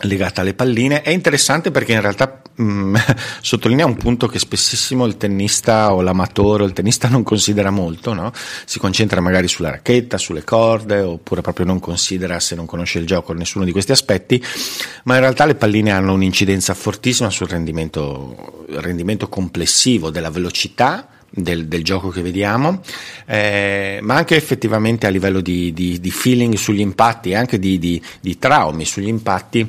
legata 0.02 0.42
alle 0.42 0.56
palline. 0.56 1.04
È 1.04 1.12
interessante 1.12 1.70
perché 1.70 1.94
in 1.94 2.02
realtà 2.02 2.42
mh, 2.56 2.64
mm, 2.64 2.96
sottolinea 3.42 3.86
un 3.86 3.96
punto 3.96 4.28
che 4.28 4.40
spessissimo 4.40 5.06
il 5.06 5.18
tennista 5.18 5.94
o 5.94 6.02
l'amatore 6.02 6.64
o 6.64 6.66
il 6.66 6.74
tennista 6.74 7.08
non 7.08 7.24
considera 7.24 7.70
molto, 7.70 8.14
no? 8.14 8.32
si 8.66 8.80
concentra 8.80 9.22
magari 9.22 9.48
sulla 9.48 9.70
racchetta, 9.70 10.18
sulle 10.18 10.44
corde 10.44 11.00
oppure 11.00 11.42
proprio 11.42 11.66
non 11.66 11.80
considera 11.80 12.40
se 12.40 12.56
non 12.56 12.66
conosce 12.66 13.00
il 13.00 13.06
gioco 13.06 13.34
nessuno 13.34 13.66
di 13.66 13.72
questi 13.72 13.92
aspetti, 13.92 14.44
ma 15.04 15.16
in 15.16 15.22
realtà 15.22 15.46
le 15.46 15.56
palline 15.56 15.92
hanno 15.92 16.14
un'incidenza 16.14 16.74
fortissima 16.74 17.30
sul 17.30 17.48
rendimento, 17.48 18.66
rendimento 18.70 19.30
complessivo 19.30 20.10
della 20.10 20.30
velocità 20.30 21.08
del, 21.36 21.68
del 21.68 21.84
gioco 21.84 22.10
che 22.10 22.22
vediamo, 22.22 22.82
eh, 23.26 24.00
ma 24.02 24.16
anche 24.16 24.36
effettivamente 24.36 25.08
a 25.08 25.10
livello 25.10 25.42
di, 25.42 25.74
di, 25.74 26.00
di 26.00 26.12
feeling 26.12 26.56
sugli 26.56 26.80
impatti 26.80 27.32
e 27.32 27.36
anche 27.36 27.60
di, 27.60 27.80
di, 27.80 28.38
traumi 28.40 28.86
sugli 28.86 29.08
impatti, 29.08 29.68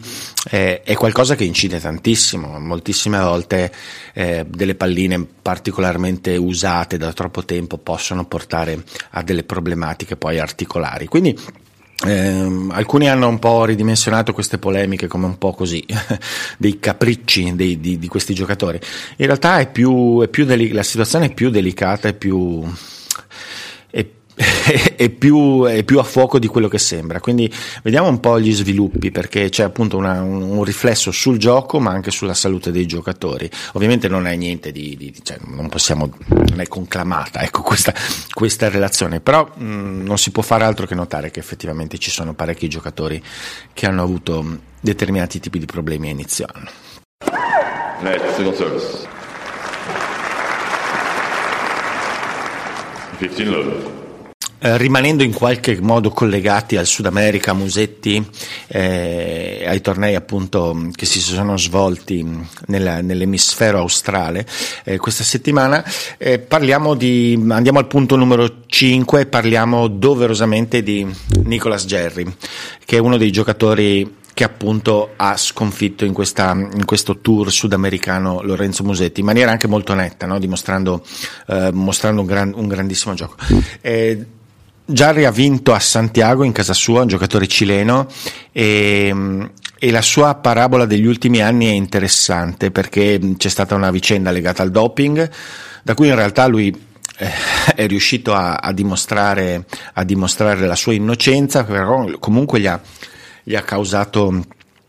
eh, 0.50 0.82
è 0.82 0.94
qualcosa 0.94 1.34
che 1.34 1.44
incide 1.44 1.80
tantissimo. 1.80 2.58
Moltissime 2.58 3.18
volte 3.18 3.72
eh, 4.12 4.44
delle 4.48 4.74
palline 4.74 5.24
particolarmente 5.42 6.36
usate 6.36 6.96
da 6.96 7.12
troppo 7.12 7.44
tempo 7.44 7.78
possono 7.78 8.24
portare 8.24 8.82
a 9.10 9.22
delle 9.22 9.44
problematiche 9.44 10.16
poi 10.16 10.38
articolari. 10.38 11.06
Quindi 11.06 11.36
eh, 12.04 12.66
alcuni 12.70 13.08
hanno 13.08 13.28
un 13.28 13.38
po' 13.38 13.64
ridimensionato 13.64 14.32
queste 14.32 14.58
polemiche 14.58 15.06
come 15.06 15.26
un 15.26 15.38
po' 15.38 15.52
così, 15.52 15.84
dei 16.58 16.78
capricci 16.78 17.54
dei, 17.54 17.80
di, 17.80 17.98
di, 17.98 18.08
questi 18.08 18.34
giocatori. 18.34 18.78
In 19.16 19.26
realtà 19.26 19.58
è 19.58 19.70
più, 19.70 20.20
è 20.22 20.28
più 20.28 20.44
deli- 20.44 20.72
la 20.72 20.82
situazione 20.82 21.26
è 21.26 21.32
più 21.32 21.50
delicata, 21.50 22.08
è 22.08 22.14
più, 22.14 22.62
è 23.94 24.06
è 24.96 25.08
più, 25.10 25.64
è 25.64 25.84
più, 25.84 25.98
a 25.98 26.02
fuoco 26.02 26.38
di 26.38 26.46
quello 26.46 26.68
che 26.68 26.78
sembra. 26.78 27.20
Quindi 27.20 27.52
vediamo 27.82 28.08
un 28.08 28.20
po' 28.20 28.40
gli 28.40 28.52
sviluppi 28.52 29.10
perché 29.10 29.48
c'è 29.48 29.62
appunto 29.62 29.96
una, 29.96 30.22
un, 30.22 30.42
un, 30.42 30.64
riflesso 30.64 31.10
sul 31.12 31.38
gioco 31.38 31.78
ma 31.78 31.90
anche 31.90 32.10
sulla 32.10 32.34
salute 32.34 32.72
dei 32.72 32.86
giocatori. 32.86 33.48
Ovviamente 33.72 34.08
non 34.08 34.26
è 34.26 34.34
niente 34.36 34.72
di, 34.72 34.96
di 34.96 35.14
cioè 35.22 35.38
non 35.46 35.68
possiamo, 35.68 36.10
non 36.28 36.60
è 36.60 36.66
conclamata 36.66 37.42
ecco, 37.42 37.62
questa, 37.62 37.94
questa 38.32 38.68
relazione, 38.68 39.20
però 39.20 39.48
mh, 39.54 40.02
non 40.04 40.18
si 40.18 40.30
può 40.30 40.42
fare 40.42 40.64
altro 40.64 40.86
che 40.86 40.94
notare 40.94 41.30
che 41.30 41.40
effettivamente 41.40 41.98
ci 41.98 42.10
sono 42.10 42.34
parecchi 42.34 42.68
giocatori 42.68 43.22
che 43.72 43.86
hanno 43.86 44.02
avuto 44.02 44.58
determinati 44.80 45.38
tipi 45.38 45.58
di 45.58 45.66
problemi 45.66 46.08
a 46.08 46.10
inizio 46.10 46.46
anno. 46.52 46.70
Net, 48.00 48.34
single 48.34 48.54
service. 48.54 49.22
15 52.74 53.03
low. 53.03 53.03
Eh, 54.66 54.78
rimanendo 54.78 55.22
in 55.22 55.34
qualche 55.34 55.78
modo 55.78 56.08
collegati 56.08 56.78
al 56.78 56.86
Sud 56.86 57.04
America, 57.04 57.52
Musetti, 57.52 58.26
eh, 58.68 59.62
ai 59.66 59.82
tornei 59.82 60.14
appunto 60.14 60.88
che 60.94 61.04
si 61.04 61.20
sono 61.20 61.58
svolti 61.58 62.26
nella, 62.68 63.02
nell'emisfero 63.02 63.76
australe 63.76 64.46
eh, 64.84 64.96
questa 64.96 65.22
settimana, 65.22 65.84
eh, 66.16 66.46
di, 66.96 67.44
andiamo 67.50 67.78
al 67.78 67.86
punto 67.86 68.16
numero 68.16 68.62
5 68.64 69.20
e 69.20 69.26
parliamo 69.26 69.86
doverosamente 69.86 70.82
di 70.82 71.06
Nicolas 71.42 71.84
Gerry, 71.84 72.24
che 72.86 72.96
è 72.96 73.00
uno 73.00 73.18
dei 73.18 73.30
giocatori 73.30 74.22
che 74.34 74.44
appunto 74.44 75.12
ha 75.16 75.36
sconfitto 75.36 76.04
in, 76.04 76.12
questa, 76.12 76.50
in, 76.50 76.84
questo 76.84 77.20
tour 77.20 77.52
sudamericano 77.52 78.42
Lorenzo 78.42 78.82
Musetti 78.82 79.20
in 79.20 79.26
maniera 79.26 79.52
anche 79.52 79.68
molto 79.68 79.94
netta, 79.94 80.26
no? 80.26 80.40
dimostrando 80.40 81.02
eh, 81.46 81.70
mostrando 81.72 82.20
un, 82.20 82.26
gran, 82.26 82.52
un, 82.54 82.66
grandissimo 82.66 83.14
gioco. 83.14 83.36
Eh, 83.80 84.26
Jarry 84.86 85.24
ha 85.24 85.30
vinto 85.30 85.72
a 85.72 85.78
Santiago 85.78 86.42
in 86.44 86.52
casa 86.52 86.74
sua, 86.74 87.02
un 87.02 87.08
giocatore 87.08 87.46
cileno, 87.46 88.06
e, 88.52 89.48
e, 89.78 89.90
la 89.90 90.02
sua 90.02 90.34
parabola 90.34 90.84
degli 90.84 91.06
ultimi 91.06 91.40
anni 91.40 91.66
è 91.66 91.72
interessante 91.72 92.70
perché 92.70 93.18
c'è 93.38 93.48
stata 93.48 93.74
una 93.74 93.90
vicenda 93.90 94.30
legata 94.30 94.62
al 94.62 94.70
doping, 94.70 95.30
da 95.82 95.94
cui 95.94 96.08
in 96.08 96.14
realtà 96.14 96.46
lui 96.46 96.68
eh, 97.16 97.30
è 97.74 97.86
riuscito 97.86 98.34
a, 98.34 98.56
a, 98.56 98.72
dimostrare, 98.72 99.64
a, 99.94 100.04
dimostrare, 100.04 100.66
la 100.66 100.76
sua 100.76 100.92
innocenza, 100.92 101.64
però 101.64 102.06
comunque 102.18 102.60
gli 102.60 102.66
ha, 102.66 102.78
gli 103.44 103.54
ha 103.54 103.62
causato 103.62 104.42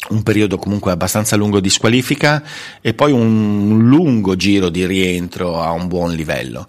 un 0.07 0.23
periodo 0.23 0.57
comunque 0.57 0.91
abbastanza 0.91 1.35
lungo 1.35 1.59
di 1.59 1.69
squalifica 1.69 2.43
e 2.81 2.93
poi 2.93 3.11
un 3.11 3.87
lungo 3.87 4.35
giro 4.35 4.69
di 4.69 4.85
rientro 4.85 5.61
a 5.61 5.71
un 5.71 5.87
buon 5.87 6.13
livello. 6.13 6.67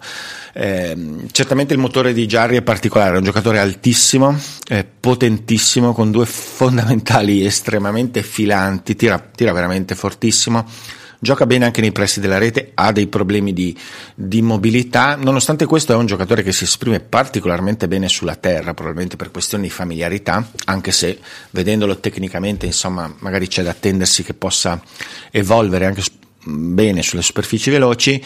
Eh, 0.53 0.97
certamente 1.31 1.73
il 1.73 1.79
motore 1.79 2.13
di 2.13 2.25
Jarry 2.25 2.57
è 2.57 2.61
particolare, 2.63 3.15
è 3.15 3.17
un 3.17 3.23
giocatore 3.23 3.59
altissimo, 3.59 4.35
eh, 4.67 4.85
potentissimo, 4.85 5.93
con 5.93 6.09
due 6.09 6.25
fondamentali 6.25 7.45
estremamente 7.45 8.23
filanti, 8.23 8.95
tira, 8.95 9.19
tira 9.19 9.51
veramente 9.51 9.93
fortissimo 9.93 10.65
gioca 11.19 11.45
bene 11.45 11.65
anche 11.65 11.81
nei 11.81 11.91
pressi 11.91 12.19
della 12.19 12.37
rete, 12.37 12.71
ha 12.73 12.91
dei 12.91 13.07
problemi 13.07 13.53
di, 13.53 13.75
di, 14.13 14.41
mobilità, 14.41 15.15
nonostante 15.15 15.65
questo 15.65 15.93
è 15.93 15.95
un 15.95 16.05
giocatore 16.05 16.43
che 16.43 16.51
si 16.51 16.63
esprime 16.63 16.99
particolarmente 16.99 17.87
bene 17.87 18.07
sulla 18.07 18.35
terra, 18.35 18.73
probabilmente 18.73 19.15
per 19.15 19.31
questioni 19.31 19.63
di 19.63 19.69
familiarità, 19.69 20.47
anche 20.65 20.91
se 20.91 21.19
vedendolo 21.51 21.99
tecnicamente, 21.99 22.65
insomma, 22.65 23.11
magari 23.19 23.47
c'è 23.47 23.63
da 23.63 23.71
attendersi 23.71 24.23
che 24.23 24.33
possa 24.33 24.81
evolvere 25.31 25.85
anche 25.85 26.03
bene 26.43 27.03
sulle 27.03 27.21
superfici 27.21 27.69
veloci. 27.69 28.23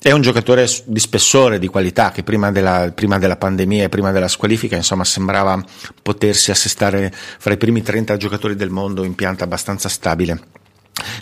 È 0.00 0.12
un 0.12 0.20
giocatore 0.20 0.64
di 0.84 1.00
spessore, 1.00 1.58
di 1.58 1.66
qualità, 1.66 2.12
che 2.12 2.22
prima 2.22 2.52
della, 2.52 2.92
prima 2.94 3.18
della, 3.18 3.36
pandemia 3.36 3.84
e 3.84 3.88
prima 3.88 4.12
della 4.12 4.28
squalifica 4.28 4.76
insomma, 4.76 5.04
sembrava 5.04 5.60
potersi 6.00 6.52
assestare 6.52 7.12
fra 7.12 7.52
i 7.52 7.56
primi 7.56 7.82
30 7.82 8.16
giocatori 8.16 8.54
del 8.54 8.70
mondo 8.70 9.02
in 9.02 9.16
pianta 9.16 9.42
abbastanza 9.42 9.88
stabile. 9.88 10.40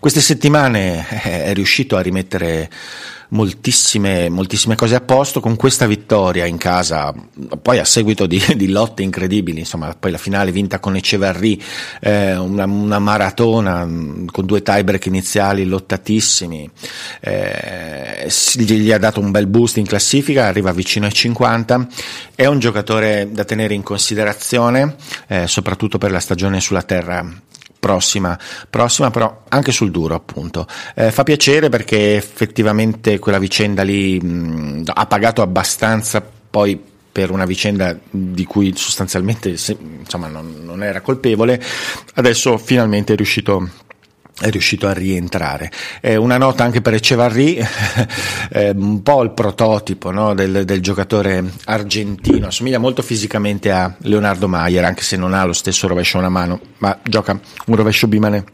Queste 0.01 0.21
settimane 0.21 1.07
eh, 1.09 1.45
è 1.45 1.55
riuscito 1.55 1.97
a 1.97 2.01
rimettere 2.01 2.71
moltissime, 3.29 4.29
moltissime 4.29 4.75
cose 4.75 4.95
a 4.95 5.01
posto. 5.01 5.41
Con 5.41 5.57
questa 5.57 5.87
vittoria 5.87 6.45
in 6.47 6.59
casa, 6.59 7.13
poi 7.61 7.79
a 7.79 7.85
seguito 7.85 8.27
di, 8.27 8.43
di 8.57 8.69
lotte 8.69 9.03
incredibili, 9.03 9.61
insomma, 9.61 9.95
poi 9.99 10.11
la 10.11 10.19
finale 10.19 10.53
vinta 10.53 10.79
con 10.79 10.97
Echeverry, 10.97 11.61
eh, 12.01 12.37
una, 12.37 12.65
una, 12.65 12.99
maratona 12.99 13.85
mm, 13.85 14.27
con 14.27 14.47
due 14.47 14.63
tiebreak 14.63 15.07
iniziali 15.07 15.65
lottatissimi, 15.65 16.71
eh, 17.21 18.31
gli 18.55 18.93
ha 18.93 18.99
dato 18.99 19.21
un 19.21 19.31
bel 19.31 19.47
boost 19.47 19.79
in 19.79 19.87
classifica, 19.87 20.47
arriva 20.47 20.73
vicino 20.73 21.07
ai 21.07 21.13
50, 21.13 21.89
è 22.35 22.47
un 22.47 22.59
giocatore 22.59 23.29
da 23.31 23.45
tenere 23.45 23.75
in 23.75 23.83
considerazione, 23.83 24.97
eh, 25.29 25.47
soprattutto 25.47 25.99
per 25.99 26.11
la 26.11 26.21
stagione 26.21 26.61
sulla 26.61 26.83
terra 26.83 27.45
prossima, 27.87 28.37
prossima 28.69 29.11
però 29.13 29.45
anche 29.49 29.71
sul 29.71 29.93
duro 29.93 30.17
appunto. 30.17 30.67
Eh, 30.97 31.13
fa 31.13 31.23
piacere 31.23 31.69
perché 31.69 32.17
effettivamente 32.17 33.21
quella 33.21 33.39
vicenda 33.39 33.83
lì 33.83 34.21
mh, 34.21 34.83
ha 34.93 35.07
pagato 35.07 35.41
abbastanza 35.41 36.21
poi 36.51 36.83
per 37.13 37.31
una 37.31 37.47
vicenda 37.47 37.97
di 38.11 38.45
cui 38.45 38.75
sostanzialmente 38.77 39.49
insomma, 39.49 40.27
non, 40.27 40.57
non 40.65 40.83
era 40.83 41.01
colpevole, 41.01 41.63
adesso 42.15 42.59
finalmente 42.59 43.13
è 43.13 43.17
riuscito 43.17 43.71
è 44.39 44.51
riuscito 44.51 44.87
a 44.87 44.93
rientrare. 44.93 45.71
Eh, 46.01 46.17
una 46.17 46.37
nota 46.37 46.65
anche 46.65 46.83
per 46.83 46.95
Echevarri, 46.95 47.57
eh, 48.51 48.71
un 48.71 49.03
po' 49.03 49.23
il 49.23 49.31
prototipo 49.33 50.11
no, 50.11 50.35
del, 50.35 50.65
del, 50.65 50.81
giocatore 50.81 51.43
argentino, 51.65 52.49
assomiglia 52.49 52.79
molto 52.79 53.03
fisicamente 53.03 53.71
a 53.71 53.95
Leonardo 54.01 54.49
Maier, 54.49 54.85
anche 54.85 55.03
se 55.03 55.17
non 55.17 55.33
ha 55.33 55.45
lo 55.45 55.55
stesso 55.55 55.89
rovescio 55.89 56.19
a 56.19 56.21
una 56.21 56.29
mano, 56.29 56.61
ma 56.79 56.99
gioca 57.03 57.39
un 57.67 57.77
rovescio 57.77 58.07
bimane 58.07 58.45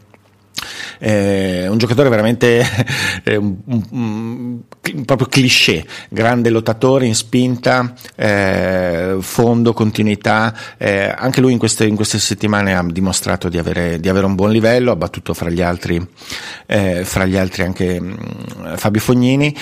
eh, 0.99 1.67
un 1.67 1.77
giocatore 1.77 2.09
veramente 2.09 2.65
eh, 3.23 3.35
un, 3.35 3.57
un, 3.65 3.83
un, 3.91 5.05
proprio 5.05 5.27
cliché, 5.27 5.85
grande 6.09 6.49
lottatore 6.49 7.05
in 7.05 7.15
spinta, 7.15 7.93
eh, 8.15 9.17
fondo, 9.19 9.73
continuità, 9.73 10.55
eh, 10.77 11.13
anche 11.15 11.41
lui 11.41 11.51
in 11.53 11.57
queste, 11.57 11.85
in 11.85 11.95
queste, 11.95 12.19
settimane 12.19 12.75
ha 12.75 12.83
dimostrato 12.83 13.49
di 13.49 13.57
avere, 13.57 13.99
di 13.99 14.09
avere, 14.09 14.25
un 14.25 14.35
buon 14.35 14.51
livello, 14.51 14.91
ha 14.91 14.95
battuto 14.95 15.33
fra 15.33 15.49
gli 15.49 15.61
altri, 15.61 16.05
eh, 16.65 17.03
fra 17.03 17.25
gli 17.25 17.37
altri 17.37 17.63
anche 17.63 17.99
mh, 17.99 18.17
mm, 18.59 18.73
Fabio 18.75 19.01
Fognini. 19.01 19.55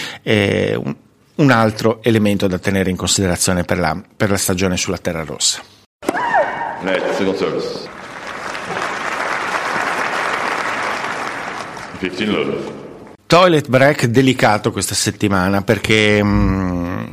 un 1.33 1.49
altro 1.49 2.03
elemento 2.03 2.47
da 2.47 2.59
tenere 2.59 2.91
in 2.91 2.95
considerazione 2.95 3.63
per 3.63 3.79
la, 3.79 3.99
per 4.15 4.29
la 4.29 4.37
stagione 4.37 4.77
sulla 4.77 4.97
terra 4.97 5.23
rossa. 5.23 5.61
Net, 6.83 7.13
second 7.15 7.35
service. 7.35 7.89
15 12.01 12.25
love. 12.25 12.79
Toilet 13.27 13.69
break 13.69 14.07
delicato 14.07 14.71
questa 14.71 14.95
settimana 14.95 15.61
perché, 15.61 16.21
mm, 16.23 17.03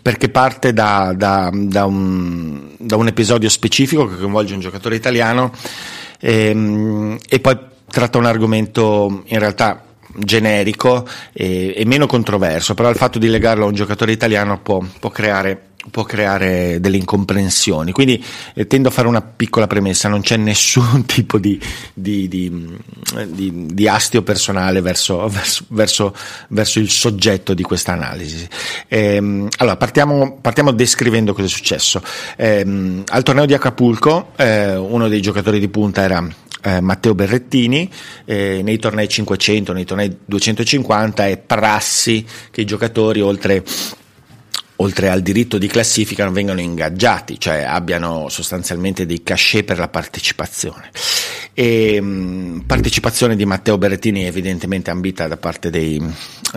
perché 0.00 0.30
parte 0.30 0.72
da, 0.72 1.12
da, 1.14 1.50
da, 1.52 1.84
un, 1.84 2.70
da, 2.78 2.96
un, 2.96 3.06
episodio 3.06 3.50
specifico 3.50 4.08
che 4.08 4.16
coinvolge 4.16 4.54
un 4.54 4.60
giocatore 4.60 4.96
italiano 4.96 5.52
e, 6.18 6.46
ehm, 6.46 7.18
e 7.28 7.40
poi 7.40 7.58
tratta 7.88 8.16
un 8.16 8.24
argomento 8.24 9.22
in 9.26 9.38
realtà 9.38 9.84
generico 10.16 11.06
e, 11.32 11.74
e, 11.76 11.84
meno 11.84 12.06
controverso, 12.06 12.74
però 12.74 12.88
il 12.88 12.96
fatto 12.96 13.18
di 13.18 13.28
legarlo 13.28 13.64
a 13.64 13.68
un 13.68 13.74
giocatore 13.74 14.12
italiano 14.12 14.60
può, 14.60 14.82
può 14.98 15.10
creare 15.10 15.69
può 15.90 16.04
creare 16.04 16.78
delle 16.80 16.96
incomprensioni. 16.96 17.92
Quindi 17.92 18.22
eh, 18.54 18.66
tendo 18.66 18.88
a 18.88 18.90
fare 18.90 19.08
una 19.08 19.22
piccola 19.22 19.66
premessa, 19.66 20.08
non 20.08 20.20
c'è 20.20 20.36
nessun 20.36 21.04
tipo 21.06 21.38
di, 21.38 21.58
di, 21.94 22.28
di, 22.28 23.66
di 23.66 23.88
astio 23.88 24.22
personale 24.22 24.80
verso, 24.80 25.26
verso, 25.28 25.64
verso, 25.68 26.14
verso, 26.48 26.78
il 26.78 26.90
soggetto 26.90 27.54
di 27.54 27.62
questa 27.62 27.92
analisi. 27.92 28.46
Ehm, 28.88 29.48
allora, 29.58 29.76
partiamo, 29.76 30.38
partiamo, 30.40 30.72
descrivendo 30.72 31.32
cosa 31.32 31.46
è 31.46 31.50
successo. 31.50 32.02
Ehm, 32.36 33.04
al 33.06 33.22
torneo 33.22 33.46
di 33.46 33.54
Acapulco 33.54 34.32
eh, 34.36 34.76
uno 34.76 35.08
dei 35.08 35.22
giocatori 35.22 35.58
di 35.58 35.68
punta 35.68 36.02
era 36.02 36.26
eh, 36.62 36.80
Matteo 36.80 37.14
Berrettini, 37.14 37.90
eh, 38.24 38.60
nei 38.62 38.78
tornei 38.78 39.08
500, 39.08 39.72
nei 39.72 39.84
tornei 39.84 40.14
250 40.24 41.26
è 41.26 41.38
prassi 41.38 42.24
che 42.50 42.60
i 42.60 42.66
giocatori 42.66 43.20
oltre 43.20 43.64
oltre 44.80 45.08
al 45.08 45.20
diritto 45.20 45.58
di 45.58 45.66
classifica 45.66 46.24
non 46.24 46.32
vengano 46.32 46.60
ingaggiati, 46.60 47.38
cioè 47.38 47.62
abbiano 47.62 48.28
sostanzialmente 48.28 49.06
dei 49.06 49.22
cachet 49.22 49.64
per 49.64 49.78
la 49.78 49.88
partecipazione. 49.88 50.90
E, 51.52 52.00
mh, 52.00 52.64
partecipazione 52.66 53.36
di 53.36 53.44
Matteo 53.44 53.78
Berrettini 53.78 54.24
evidentemente 54.24 54.90
ambita 54.90 55.28
da 55.28 55.36
parte 55.36 55.70
dei, 55.70 56.02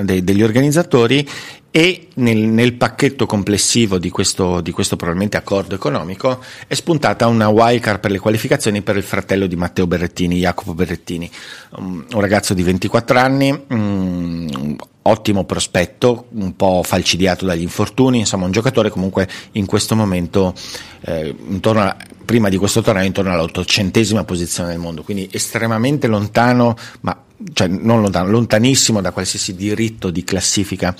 dei, 0.01 0.23
degli 0.23 0.41
organizzatori 0.41 1.27
e 1.75 2.09
nel, 2.15 2.37
nel, 2.37 2.73
pacchetto 2.73 3.25
complessivo 3.25 3.97
di 3.97 4.11
questo, 4.11 4.61
di 4.61 4.69
questo 4.69 4.95
probabilmente 4.95 5.37
accordo 5.37 5.73
economico 5.73 6.43
è 6.67 6.75
spuntata 6.75 7.25
una 7.25 7.47
wildcard 7.47 7.99
per 7.99 8.11
le 8.11 8.19
qualificazioni 8.19 8.83
per 8.83 8.95
il 8.95 9.03
fratello 9.03 9.47
di 9.47 9.55
Matteo 9.55 9.87
Berrettini, 9.87 10.37
Jacopo 10.37 10.75
Berrettini, 10.75 11.29
un, 11.77 12.05
ragazzo 12.11 12.53
di 12.53 12.61
24 12.61 13.17
anni, 13.17 13.63
um, 13.69 14.75
ottimo 15.03 15.43
prospetto, 15.43 16.27
un 16.31 16.55
po' 16.55 16.81
falcidiato 16.83 17.45
dagli 17.45 17.61
infortuni, 17.61 18.19
insomma 18.19 18.45
un 18.45 18.51
giocatore 18.51 18.89
comunque 18.89 19.27
in 19.53 19.65
questo 19.65 19.95
momento 19.95 20.53
eh, 21.01 21.35
a, 21.61 21.97
prima 22.25 22.49
di 22.49 22.57
questo 22.57 22.81
torneo 22.81 23.03
intorno 23.03 23.31
all'ottocentesima 23.31 24.23
posizione 24.23 24.69
del 24.69 24.79
mondo, 24.79 25.03
quindi 25.03 25.27
estremamente 25.31 26.07
lontano, 26.07 26.75
ma 27.01 27.21
cioè 27.51 27.67
non 27.67 28.01
lontano, 28.01 28.29
lontanissimo 28.29 29.01
da 29.01 29.11
qualsiasi 29.11 29.55
diritto 29.55 30.09
di 30.09 30.23
classifica. 30.23 30.95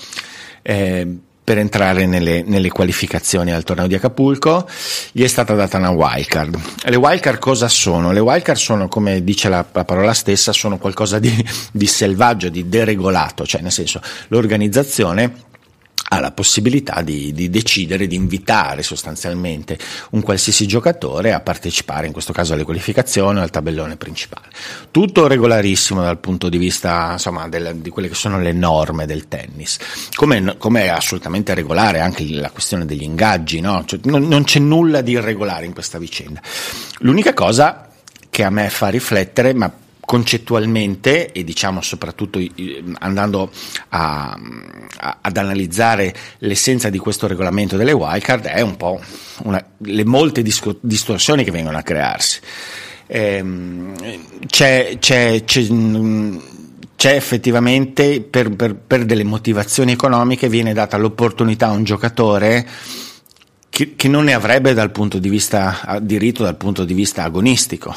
Eh, 0.62 1.18
per 1.44 1.58
entrare 1.58 2.06
nelle, 2.06 2.42
nelle, 2.42 2.70
qualificazioni 2.70 3.52
al 3.52 3.64
torneo 3.64 3.86
di 3.86 3.94
Acapulco, 3.94 4.66
gli 5.12 5.22
è 5.22 5.26
stata 5.26 5.54
data 5.54 5.76
una 5.76 5.90
wildcard. 5.90 6.58
Le 6.84 6.96
wildcard 6.96 7.38
cosa 7.38 7.68
sono? 7.68 8.12
Le 8.12 8.20
wildcard 8.20 8.58
sono, 8.58 8.88
come 8.88 9.22
dice 9.22 9.50
la, 9.50 9.64
la 9.70 9.84
parola 9.84 10.14
stessa, 10.14 10.52
sono 10.52 10.78
qualcosa 10.78 11.18
di, 11.18 11.46
di 11.70 11.86
selvaggio, 11.86 12.48
di 12.48 12.66
deregolato, 12.68 13.44
cioè 13.44 13.60
nel 13.60 13.72
senso 13.72 14.00
l'organizzazione 14.28 15.52
ha 16.14 16.20
la 16.20 16.30
possibilità 16.30 17.02
di, 17.02 17.32
di, 17.32 17.50
decidere 17.50 18.06
di 18.06 18.14
invitare 18.14 18.82
sostanzialmente 18.82 19.78
un 20.10 20.22
qualsiasi 20.22 20.66
giocatore 20.66 21.32
a 21.32 21.40
partecipare, 21.40 22.06
in 22.06 22.12
questo 22.12 22.32
caso 22.32 22.54
alle 22.54 22.64
qualificazioni 22.64 23.38
o 23.38 23.42
al 23.42 23.50
tabellone 23.50 23.96
principale. 23.96 24.48
Tutto 24.90 25.26
regolarissimo 25.26 26.02
dal 26.02 26.18
punto 26.18 26.48
di 26.48 26.58
vista 26.58 27.12
insomma, 27.12 27.48
del, 27.48 27.76
di 27.76 27.90
quelle 27.90 28.08
che 28.08 28.14
sono 28.14 28.38
le 28.38 28.52
norme 28.52 29.06
del 29.06 29.28
tennis, 29.28 29.78
come, 30.14 30.56
è 30.56 30.88
assolutamente 30.88 31.54
regolare 31.54 32.00
anche 32.00 32.24
la 32.28 32.50
questione 32.50 32.86
degli 32.86 33.02
ingaggi, 33.02 33.60
no? 33.60 33.84
cioè, 33.84 34.00
non, 34.04 34.26
non 34.26 34.44
c'è 34.44 34.60
nulla 34.60 35.00
di 35.00 35.12
irregolare 35.12 35.66
in 35.66 35.72
questa 35.72 35.98
vicenda. 35.98 36.40
L'unica 36.98 37.34
cosa 37.34 37.88
che 38.30 38.42
a 38.42 38.50
me 38.50 38.68
fa 38.68 38.88
riflettere, 38.88 39.54
ma 39.54 39.72
concettualmente 40.14 41.32
e 41.32 41.42
diciamo 41.42 41.80
soprattutto 41.80 42.40
andando 43.00 43.50
a, 43.88 44.38
a, 44.98 45.18
ad 45.20 45.36
analizzare 45.36 46.14
l'essenza 46.38 46.88
di 46.88 46.98
questo 46.98 47.26
regolamento 47.26 47.76
delle 47.76 47.90
wildcard 47.90 48.44
è 48.44 48.60
un 48.60 48.76
po' 48.76 49.00
una, 49.42 49.60
le 49.78 50.04
molte 50.04 50.42
disco, 50.42 50.78
distorsioni 50.80 51.42
che 51.42 51.50
vengono 51.50 51.78
a 51.78 51.82
crearsi. 51.82 52.38
Ehm, 53.08 53.92
c'è, 54.46 54.98
c'è, 55.00 55.42
c'è, 55.42 55.64
c'è, 56.94 57.14
effettivamente 57.16 58.20
per, 58.20 58.54
per, 58.54 58.76
per, 58.76 59.06
delle 59.06 59.24
motivazioni 59.24 59.90
economiche 59.90 60.48
viene 60.48 60.72
data 60.72 60.96
l'opportunità 60.96 61.66
a 61.66 61.72
un 61.72 61.82
giocatore 61.82 62.64
che, 63.68 64.06
non 64.06 64.22
ne 64.22 64.34
avrebbe 64.34 64.74
dal 64.74 64.92
punto 64.92 65.18
di 65.18 65.28
vista 65.28 65.98
diritto 66.00 66.44
dal 66.44 66.56
punto 66.56 66.84
di 66.84 66.94
vista 66.94 67.24
agonistico. 67.24 67.92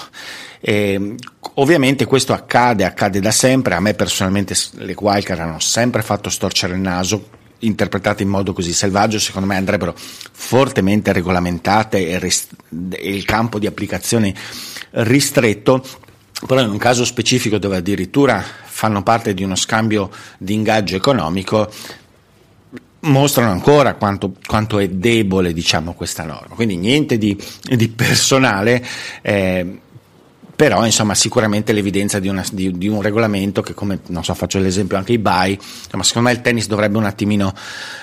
E, 0.59 1.15
ovviamente 1.59 2.05
questo 2.05 2.33
accade, 2.33 2.83
accade 2.83 3.19
da 3.19 3.31
sempre, 3.31 3.75
a 3.75 3.79
me 3.79 3.93
personalmente 3.93 4.55
le 4.73 4.95
wildcard 4.97 5.39
hanno 5.39 5.59
sempre 5.59 6.01
fatto 6.01 6.29
storcere 6.29 6.73
il 6.73 6.79
naso, 6.79 7.29
interpretate 7.59 8.23
in 8.23 8.29
modo 8.29 8.53
così 8.53 8.73
selvaggio, 8.73 9.19
secondo 9.19 9.47
me 9.47 9.55
andrebbero 9.55 9.93
fortemente 9.95 11.11
regolamentate 11.11 12.07
e, 12.07 12.19
rist- 12.19 12.55
e 12.91 13.15
il 13.15 13.25
campo 13.25 13.59
di 13.59 13.65
applicazione 13.65 14.33
ristretto, 14.91 15.83
però 16.45 16.61
in 16.61 16.69
un 16.69 16.77
caso 16.77 17.03
specifico 17.05 17.57
dove 17.57 17.77
addirittura 17.77 18.43
fanno 18.63 19.01
parte 19.01 19.33
di 19.33 19.43
uno 19.43 19.55
scambio 19.55 20.11
di 20.37 20.53
ingaggio 20.53 20.95
economico, 20.95 21.71
mostrano 22.99 23.51
ancora 23.51 23.95
quanto, 23.95 24.35
quanto 24.45 24.77
è 24.77 24.87
debole 24.87 25.53
diciamo, 25.53 25.93
questa 25.93 26.23
norma. 26.23 26.53
Quindi 26.53 26.77
niente 26.77 27.17
di, 27.17 27.35
di 27.63 27.89
personale. 27.89 28.85
Eh, 29.23 29.79
però 30.57 30.83
insomma 30.85 31.13
sicuramente 31.13 31.71
l'evidenza 31.71 32.17
di, 32.17 32.27
una, 32.27 32.43
di, 32.51 32.75
di, 32.79 32.87
un 32.87 33.03
regolamento 33.03 33.61
che 33.61 33.75
come 33.75 33.99
non 34.07 34.23
so 34.23 34.33
faccio 34.33 34.57
l'esempio 34.57 34.97
anche 34.97 35.13
i 35.13 35.19
BAI 35.19 35.53
insomma 35.53 36.01
secondo 36.01 36.29
me 36.29 36.33
il 36.33 36.41
tennis 36.41 36.65
dovrebbe 36.65 36.97
un 36.97 37.05
attimino 37.05 37.53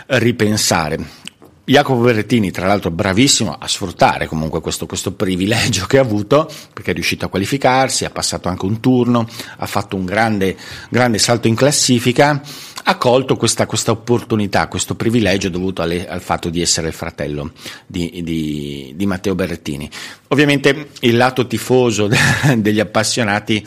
ripensare. 0.06 1.22
Jacopo 1.66 2.02
Berrettini, 2.02 2.50
tra 2.50 2.66
l'altro, 2.66 2.90
bravissimo 2.90 3.56
a 3.58 3.66
sfruttare 3.66 4.26
comunque 4.26 4.60
questo, 4.60 4.84
questo, 4.84 5.12
privilegio 5.14 5.86
che 5.86 5.96
ha 5.96 6.02
avuto, 6.02 6.48
perché 6.74 6.90
è 6.90 6.94
riuscito 6.94 7.24
a 7.24 7.28
qualificarsi, 7.28 8.04
ha 8.04 8.10
passato 8.10 8.50
anche 8.50 8.66
un 8.66 8.80
turno, 8.80 9.26
ha 9.56 9.66
fatto 9.66 9.96
un 9.96 10.04
grande, 10.04 10.58
grande 10.90 11.16
salto 11.16 11.48
in 11.48 11.54
classifica, 11.54 12.42
ha 12.86 12.96
colto 12.96 13.36
questa, 13.36 13.66
questa 13.66 13.92
opportunità, 13.92 14.68
questo 14.68 14.94
privilegio 14.94 15.48
dovuto 15.48 15.82
alle, 15.82 16.06
al 16.06 16.20
fatto 16.20 16.50
di 16.50 16.60
essere 16.60 16.88
il 16.88 16.92
fratello 16.92 17.52
di, 17.86 18.20
di, 18.22 18.92
di 18.94 19.06
Matteo 19.06 19.34
Berrettini. 19.34 19.88
Ovviamente 20.28 20.90
il 21.00 21.16
lato 21.16 21.46
tifoso 21.46 22.08
degli 22.56 22.80
appassionati 22.80 23.66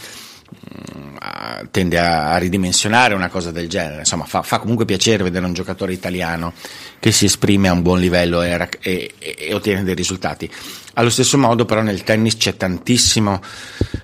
tende 1.71 1.99
a, 1.99 2.31
a, 2.31 2.37
ridimensionare 2.37 3.13
una 3.13 3.29
cosa 3.29 3.51
del 3.51 3.67
genere. 3.67 3.99
Insomma, 3.99 4.25
fa, 4.25 4.41
fa, 4.41 4.59
comunque 4.59 4.85
piacere 4.85 5.23
vedere 5.23 5.45
un 5.45 5.53
giocatore 5.53 5.93
italiano 5.93 6.53
che 6.99 7.11
si 7.11 7.25
esprime 7.25 7.67
a 7.67 7.73
un 7.73 7.81
buon 7.81 7.99
livello 7.99 8.41
e, 8.41 8.69
e, 8.81 9.13
e, 9.19 9.53
ottiene 9.53 9.83
dei 9.83 9.95
risultati. 9.95 10.49
Allo 10.93 11.09
stesso 11.09 11.37
modo, 11.37 11.65
però, 11.65 11.81
nel 11.81 12.03
tennis 12.03 12.37
c'è 12.37 12.57
tantissimo, 12.57 13.41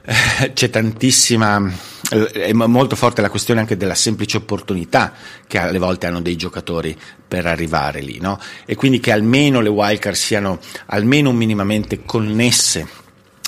eh, 0.06 0.54
c'è 0.54 0.70
tantissima, 0.70 1.72
eh, 2.12 2.32
è 2.32 2.54
molto 2.54 2.96
forte 2.96 3.22
la 3.22 3.30
questione 3.30 3.62
anche 3.62 3.78
della 3.78 3.96
semplice 3.96 4.38
opportunità 4.38 5.14
che 5.48 5.58
alle 5.58 5.80
volte 5.80 6.08
hanno 6.08 6.22
dei 6.22 6.36
giocatori 6.36 6.96
per 7.28 7.48
arrivare 7.48 8.02
lì, 8.02 8.20
no? 8.20 8.40
E 8.66 8.76
quindi 8.76 9.00
che 9.00 9.12
almeno 9.12 9.60
le 9.60 9.70
wildcard 9.70 10.16
siano 10.16 10.60
almeno 10.88 11.32
minimamente 11.32 12.04
connesse 12.06 13.02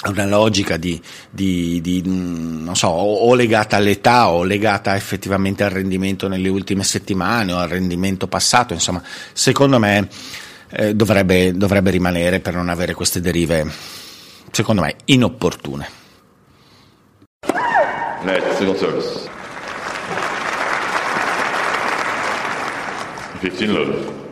una 0.03 0.25
logica 0.25 0.77
di, 0.77 1.01
di, 1.29 1.81
di, 1.81 2.01
non 2.05 2.75
so, 2.75 2.87
o 2.87 3.33
legata 3.33 3.77
all'età 3.77 4.29
o 4.29 4.43
legata 4.43 4.95
effettivamente 4.95 5.63
al 5.63 5.71
rendimento 5.71 6.27
nelle 6.27 6.49
ultime 6.49 6.83
settimane 6.83 7.53
o 7.53 7.57
al 7.57 7.69
rendimento 7.69 8.27
passato, 8.27 8.73
insomma, 8.73 9.01
secondo 9.33 9.79
me 9.79 10.07
eh, 10.69 10.93
dovrebbe, 10.93 11.53
dovrebbe 11.53 11.89
rimanere 11.89 12.39
per 12.39 12.53
non 12.53 12.69
avere 12.69 12.93
queste 12.93 13.19
derive, 13.19 13.65
secondo 14.51 14.81
me, 14.81 14.95
inopportune. 15.05 16.03
Net, 18.23 18.75
service. 18.77 19.29
15 23.39 23.65
love. 23.67 24.24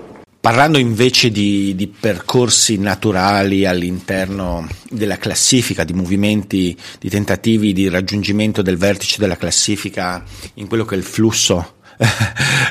Parlando 0.44 0.78
invece 0.78 1.32
di, 1.32 1.74
di, 1.74 1.88
percorsi 1.88 2.78
naturali 2.78 3.66
all'interno 3.66 4.68
della 4.90 5.18
classifica, 5.18 5.86
di 5.86 5.94
movimenti, 5.94 6.78
di 7.00 7.10
tentativi 7.10 7.72
di 7.72 7.88
raggiungimento 7.88 8.62
del 8.62 8.76
vertice 8.76 9.20
della 9.20 9.38
classifica 9.38 10.22
in 10.56 10.68
quello 10.68 10.84
che 10.84 10.96
è 10.96 10.98
il 10.98 11.06
flusso 11.06 11.76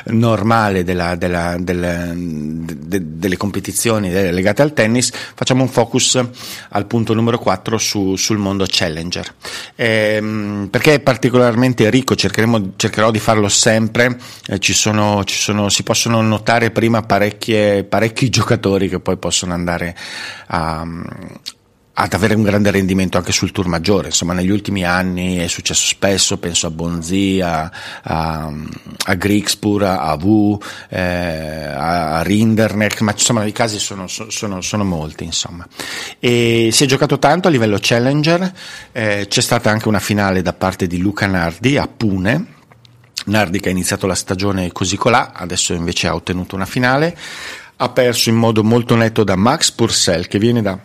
normale 0.05 0.83
della, 0.83 1.15
della, 1.15 1.55
della, 1.59 2.11
de, 2.13 3.17
delle 3.17 3.37
competizioni 3.37 4.11
legate 4.11 4.61
al 4.61 4.73
tennis, 4.73 5.11
facciamo 5.35 5.61
un 5.61 5.69
focus 5.69 6.21
al 6.69 6.85
punto 6.85 7.13
numero 7.13 7.39
4 7.39 7.77
su, 7.77 8.15
sul 8.15 8.37
mondo 8.37 8.65
challenger. 8.67 9.33
Ehm, 9.75 10.67
perché 10.69 10.95
è 10.95 10.99
particolarmente 10.99 11.89
ricco, 11.89 12.15
cercherò 12.15 13.11
di 13.11 13.19
farlo 13.19 13.49
sempre, 13.49 14.17
eh, 14.47 14.59
ci 14.59 14.73
sono, 14.73 15.23
ci 15.23 15.37
sono, 15.37 15.69
si 15.69 15.83
possono 15.83 16.21
notare 16.21 16.71
prima 16.71 17.01
parecchi 17.03 18.29
giocatori 18.29 18.89
che 18.89 18.99
poi 18.99 19.17
possono 19.17 19.53
andare 19.53 19.95
a, 20.47 20.85
ad 21.95 22.13
avere 22.13 22.33
un 22.33 22.41
grande 22.41 22.71
rendimento 22.71 23.17
anche 23.17 23.31
sul 23.31 23.51
tour 23.51 23.67
maggiore. 23.67 24.07
Insomma, 24.07 24.33
negli 24.33 24.49
ultimi 24.49 24.83
anni 24.83 25.37
è 25.37 25.47
successo 25.47 25.87
spesso, 25.87 26.37
penso 26.37 26.65
a 26.65 26.71
Bonzi, 26.71 27.39
a, 27.39 27.71
a, 28.03 28.51
a 29.05 29.13
Grigspur, 29.13 29.83
a 29.83 30.17
Wu, 30.19 30.59
eh, 30.89 30.99
a 30.99 32.23
Rinderneck, 32.23 33.01
ma 33.01 33.11
insomma 33.11 33.45
i 33.45 33.51
casi 33.51 33.77
sono, 33.77 34.07
sono, 34.07 34.61
sono 34.61 34.83
molti. 34.83 35.23
Insomma. 35.23 35.67
E 36.19 36.69
si 36.71 36.83
è 36.83 36.87
giocato 36.87 37.19
tanto 37.19 37.47
a 37.47 37.51
livello 37.51 37.77
challenger, 37.79 38.51
eh, 38.91 39.27
c'è 39.29 39.41
stata 39.41 39.69
anche 39.69 39.87
una 39.87 39.99
finale 39.99 40.41
da 40.41 40.53
parte 40.53 40.87
di 40.87 40.97
Luca 40.97 41.27
Nardi 41.27 41.77
a 41.77 41.87
Pune. 41.87 42.61
Nardi 43.25 43.59
che 43.59 43.69
ha 43.69 43.71
iniziato 43.71 44.07
la 44.07 44.15
stagione 44.15 44.71
così 44.71 44.97
colà, 44.97 45.31
adesso 45.33 45.73
invece 45.73 46.07
ha 46.07 46.15
ottenuto 46.15 46.55
una 46.55 46.65
finale, 46.65 47.15
ha 47.77 47.89
perso 47.89 48.29
in 48.29 48.35
modo 48.35 48.63
molto 48.63 48.95
netto 48.95 49.23
da 49.23 49.35
Max 49.35 49.71
Purcell 49.71 50.27
che 50.27 50.39
viene 50.39 50.61
da 50.61 50.77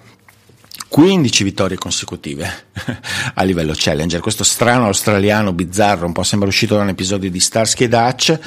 15 0.88 1.44
vittorie 1.44 1.76
consecutive 1.76 2.66
a 3.34 3.42
livello 3.42 3.74
challenger. 3.76 4.20
Questo 4.20 4.42
strano 4.42 4.86
australiano 4.86 5.52
bizzarro, 5.52 6.06
un 6.06 6.12
po' 6.12 6.22
sembra 6.22 6.48
uscito 6.48 6.76
da 6.76 6.82
un 6.82 6.88
episodio 6.88 7.30
di 7.30 7.40
Starsky 7.40 7.84
e 7.84 7.88
Dutch. 7.88 8.38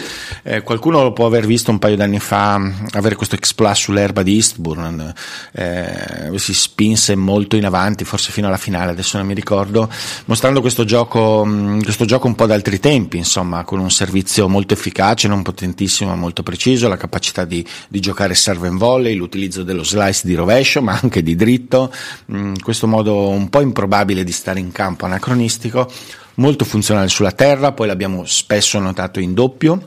Eh, 0.42 0.62
qualcuno 0.64 1.04
lo 1.04 1.14
può 1.14 1.28
aver 1.28 1.46
visto 1.46 1.70
un 1.70 1.78
paio 1.78 1.96
d'anni 1.96 2.20
fa 2.20 2.60
avere 2.92 3.16
questo 3.16 3.36
exploit 3.36 3.76
sull'erba 3.76 4.24
di 4.24 4.36
Eastbourne. 4.36 5.14
Eh, 5.52 6.32
si 6.36 6.54
spinse 6.56 7.16
molto 7.16 7.56
in 7.56 7.66
avanti, 7.66 8.06
forse 8.06 8.32
fino 8.32 8.48
alla 8.48 8.58
finale, 8.58 8.92
adesso 8.92 9.18
non 9.18 9.28
mi 9.28 9.36
ricordo, 9.36 9.88
mostrando 10.26 10.62
questo 10.62 10.84
gioco, 10.84 11.48
questo 11.84 12.06
gioco 12.06 12.26
un 12.26 12.34
po' 12.34 12.48
d'altri 12.48 12.80
tempi, 12.80 13.18
insomma, 13.18 13.64
con 13.64 13.80
un 13.80 13.92
servizio 13.92 14.50
molto 14.50 14.74
efficace, 14.74 15.28
non 15.28 15.44
potentissimo, 15.44 16.10
ma 16.10 16.16
molto 16.16 16.42
preciso, 16.42 16.88
la 16.88 16.98
capacità 16.98 17.46
di, 17.46 17.64
di 17.88 18.00
giocare 18.00 18.34
serve 18.34 18.68
and 18.68 18.80
volley, 18.80 19.14
l'utilizzo 19.14 19.62
dello 19.62 19.84
slice 19.84 20.26
di 20.26 20.34
rovescio, 20.34 20.82
ma 20.82 20.98
anche 21.00 21.22
di 21.22 21.36
dritto 21.36 21.94
Mm, 22.34 22.54
questo 22.64 22.88
modo 22.88 23.28
un 23.28 23.50
po' 23.50 23.60
improbabile 23.60 24.24
di 24.24 24.32
stare 24.32 24.60
in 24.60 24.72
campo 24.72 25.06
anacronistico, 25.06 25.92
molto 26.36 26.64
funzionale 26.64 27.10
sulla 27.10 27.34
terra, 27.34 27.74
poi 27.74 27.88
l'abbiamo 27.88 28.24
spesso 28.26 28.80
notato 28.80 29.20
in 29.20 29.34
doppio. 29.34 29.84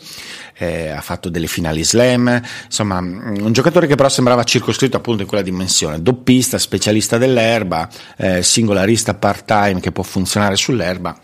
Eh, 0.57 0.91
ha 0.91 1.01
fatto 1.01 1.31
delle 1.31 1.49
finali 1.49 1.83
slam, 1.83 2.41
insomma 2.67 3.01
mm, 3.01 3.39
un 3.41 3.53
giocatore 3.53 3.87
che 3.87 3.97
però 3.97 4.09
sembrava 4.09 4.45
circoscritto 4.45 4.97
appunto 4.97 5.23
in 5.23 5.29
quella 5.29 5.43
dimensione, 5.43 6.01
doppista, 6.01 6.59
specialista 6.59 7.19
dell'erba, 7.19 7.89
eh, 8.17 8.43
singolarista 8.43 9.15
part-time 9.15 9.81
che 9.81 9.91
può 9.91 10.05
funzionare 10.05 10.57
sull'erba 10.57 11.19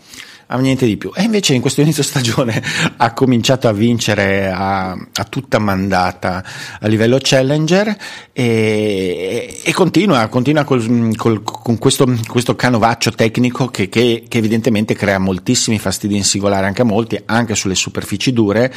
a 0.51 0.57
niente 0.57 0.85
di 0.85 0.97
più. 0.97 1.11
E 1.15 1.23
invece 1.23 1.53
in 1.53 1.61
questo 1.61 1.81
inizio 1.81 2.03
stagione 2.03 2.61
ha 2.97 3.13
cominciato 3.13 3.67
a 3.67 3.71
vincere 3.71 4.51
a, 4.51 4.91
a 4.91 5.23
tutta 5.29 5.59
mandata 5.59 6.43
a 6.79 6.87
livello 6.87 7.17
challenger 7.21 7.95
e, 8.33 9.61
e 9.63 9.73
continua, 9.73 10.27
continua 10.27 10.63
col, 10.63 11.15
col, 11.15 11.41
con 11.43 11.77
questo, 11.77 12.05
questo, 12.27 12.55
canovaccio 12.55 13.11
tecnico 13.11 13.67
che, 13.67 13.87
che, 13.87 14.25
che, 14.27 14.37
evidentemente 14.37 14.93
crea 14.93 15.19
moltissimi 15.19 15.79
fastidi 15.79 16.17
in 16.17 16.23
singolare 16.23 16.65
anche 16.65 16.81
a 16.81 16.85
molti, 16.85 17.21
anche 17.25 17.55
sulle 17.55 17.75
superfici 17.75 18.33
dure. 18.33 18.73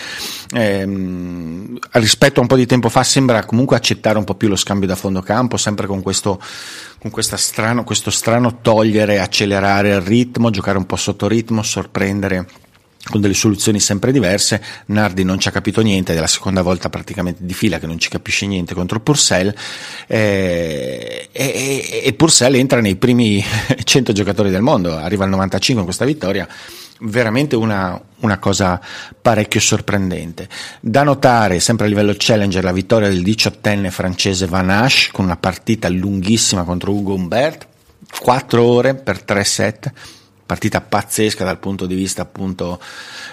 Ehm, 0.52 1.76
rispetto 1.92 2.38
a 2.38 2.42
un 2.42 2.48
po' 2.48 2.56
di 2.56 2.66
tempo 2.66 2.88
fa 2.88 3.02
sembra 3.02 3.44
comunque 3.44 3.76
accettare 3.76 4.18
un 4.18 4.24
po' 4.24 4.34
più 4.34 4.48
lo 4.48 4.56
scambio 4.56 4.86
da 4.86 4.94
fondo 4.94 5.20
campo, 5.22 5.56
sempre 5.56 5.86
con 5.86 6.02
questo 6.02 6.40
con 7.10 7.22
strano, 7.22 7.84
questo 7.84 8.10
strano 8.10 8.60
togliere, 8.60 9.18
accelerare 9.18 9.90
il 9.90 10.00
ritmo, 10.00 10.50
giocare 10.50 10.78
un 10.78 10.86
po' 10.86 10.96
sotto 10.96 11.28
ritmo, 11.28 11.62
sorprendere 11.62 12.46
con 13.10 13.20
delle 13.20 13.34
soluzioni 13.34 13.80
sempre 13.80 14.12
diverse. 14.12 14.62
Nardi 14.86 15.24
non 15.24 15.38
ci 15.38 15.48
ha 15.48 15.50
capito 15.50 15.82
niente, 15.82 16.14
è 16.14 16.18
la 16.18 16.26
seconda 16.26 16.62
volta 16.62 16.88
praticamente 16.88 17.44
di 17.44 17.52
fila 17.52 17.78
che 17.78 17.86
non 17.86 17.98
ci 17.98 18.08
capisce 18.08 18.46
niente 18.46 18.74
contro 18.74 19.00
Purcell 19.00 19.54
eh, 20.06 21.28
e, 21.30 22.02
e 22.04 22.12
Purcell 22.14 22.54
entra 22.54 22.80
nei 22.80 22.96
primi 22.96 23.44
100 23.84 24.12
giocatori 24.12 24.50
del 24.50 24.62
mondo, 24.62 24.96
arriva 24.96 25.24
al 25.24 25.30
95 25.30 25.80
in 25.80 25.84
questa 25.84 26.04
vittoria 26.04 26.48
veramente 27.00 27.56
una, 27.56 28.00
una, 28.20 28.38
cosa 28.38 28.80
parecchio 29.20 29.60
sorprendente. 29.60 30.48
Da 30.80 31.02
notare, 31.02 31.60
sempre 31.60 31.86
a 31.86 31.88
livello 31.88 32.14
challenger, 32.16 32.64
la 32.64 32.72
vittoria 32.72 33.08
del 33.08 33.22
diciottenne 33.22 33.90
francese 33.90 34.46
Van 34.46 34.70
Asch 34.70 35.10
con 35.12 35.24
una 35.24 35.36
partita 35.36 35.88
lunghissima 35.88 36.64
contro 36.64 36.92
Ugo 36.92 37.14
Humbert, 37.14 37.66
4 38.20 38.64
ore 38.64 38.94
per 38.94 39.22
3 39.22 39.44
set, 39.44 39.92
partita 40.44 40.80
pazzesca 40.80 41.44
dal 41.44 41.58
punto 41.58 41.86
di 41.86 41.94
vista 41.94 42.22
appunto 42.22 42.80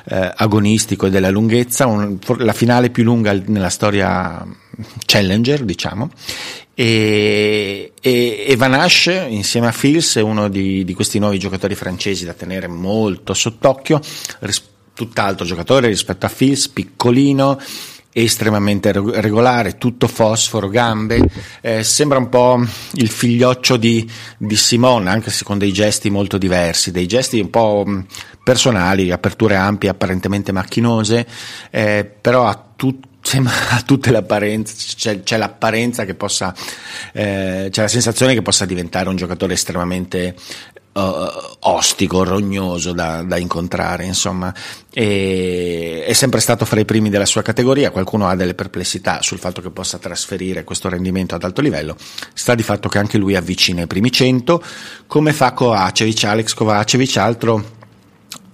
eh, 0.06 0.32
agonistico 0.36 1.08
e 1.08 1.10
della 1.10 1.30
lunghezza, 1.30 1.86
un, 1.86 2.18
la 2.38 2.54
finale 2.54 2.90
più 2.90 3.04
lunga 3.04 3.34
nella 3.34 3.70
storia 3.70 4.46
challenger, 5.06 5.64
diciamo, 5.64 6.10
e, 6.74 7.92
e, 8.02 8.46
e 8.48 8.56
Van 8.56 8.74
Asch 8.74 9.08
insieme 9.30 9.68
a 9.68 9.72
Fils 9.72 10.16
è 10.16 10.22
uno 10.22 10.48
di, 10.48 10.84
di, 10.84 10.94
questi 10.94 11.20
nuovi 11.20 11.38
giocatori 11.38 11.76
francesi 11.76 12.26
da 12.26 12.34
tenere 12.34 12.68
molto 12.68 13.34
sott'occhio, 13.34 14.00
ris- 14.40 14.70
tutt'altro 14.94 15.46
giocatore 15.46 15.88
rispetto 15.88 16.26
a 16.26 16.30
Fils, 16.30 16.70
piccolino, 16.70 17.60
estremamente 18.14 18.92
regolare, 18.92 19.78
tutto 19.78 20.08
fosforo, 20.08 20.68
gambe, 20.68 21.30
eh, 21.62 21.84
sembra 21.84 22.18
un 22.18 22.30
po' 22.30 22.62
il 22.94 23.10
figlioccio 23.10 23.78
di, 23.78 24.10
di 24.38 24.56
Simone, 24.56 25.10
anche 25.10 25.32
se 25.32 25.44
con 25.44 25.58
dei 25.58 25.72
gesti 25.72 26.10
molto 26.10 26.38
diversi, 26.38 26.92
dei 26.92 27.08
gesti 27.08 27.40
un 27.40 27.50
po' 27.50 27.86
personali, 28.44 29.12
aperture 29.12 29.56
ampie, 29.56 29.90
apparentemente 29.90 30.52
macchinose, 30.52 31.26
eh, 31.70 32.10
però 32.20 32.46
ha 32.48 32.64
tutto 32.76 33.10
ha 33.70 33.82
tutte 33.86 34.10
le 34.10 34.18
apparenze, 34.18 34.74
c'è, 34.96 35.22
c'è 35.22 35.38
l'apparenza 35.38 36.06
che 36.06 36.16
possa, 36.16 36.54
eh, 37.14 37.68
c'è 37.70 37.82
la 37.82 37.88
sensazione 37.88 38.34
che 38.34 38.42
possa 38.42 38.66
diventare 38.66 39.10
un 39.10 39.16
giocatore 39.16 39.54
estremamente 39.54 40.36
uh, 40.94 41.02
ostico, 41.60 42.24
rognoso 42.24 42.94
da, 42.94 43.24
da 43.24 43.38
incontrare, 43.38 44.06
insomma, 44.06 44.54
e, 44.92 46.04
è 46.06 46.14
sempre 46.14 46.40
stato 46.40 46.66
fra 46.66 46.80
i 46.80 46.86
primi 46.86 47.10
della 47.10 47.26
sua 47.26 47.42
categoria, 47.42 47.92
qualcuno 47.92 48.28
ha 48.28 48.36
delle 48.36 48.54
perplessità 48.54 49.22
sul 49.22 49.40
fatto 49.40 49.62
che 49.62 49.70
possa 49.70 49.98
trasferire 49.98 50.64
questo 50.64 50.90
rendimento 50.90 51.36
ad 51.36 51.44
alto 51.44 51.62
livello, 51.62 51.96
sta 52.34 52.56
di 52.56 52.64
fatto 52.64 52.90
che 52.90 52.98
anche 52.98 53.18
lui 53.18 53.36
avvicina 53.36 53.82
i 53.82 53.88
primi 53.88 54.12
100, 54.12 54.64
come 55.08 55.34
fa 55.34 55.54
Kovacevic, 55.54 56.24
Alex 56.24 56.54
Kovacevic, 56.54 57.18
altro 57.18 57.80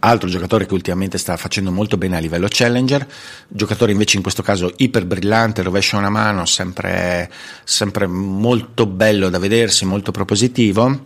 altro 0.07 0.29
giocatore 0.29 0.65
che 0.65 0.73
ultimamente 0.73 1.17
sta 1.17 1.35
facendo 1.37 1.71
molto 1.71 1.97
bene 1.97 2.17
a 2.17 2.19
livello 2.19 2.47
challenger, 2.49 3.05
giocatore 3.47 3.91
invece 3.91 4.15
in 4.17 4.23
questo 4.23 4.41
caso 4.41 4.73
iper 4.77 5.05
brillante, 5.05 5.61
rovescia 5.61 5.97
una 5.97 6.09
mano, 6.09 6.45
sempre, 6.45 7.29
sempre 7.63 8.07
molto 8.07 8.85
bello 8.85 9.29
da 9.29 9.37
vedersi, 9.37 9.85
molto 9.85 10.11
propositivo, 10.11 11.01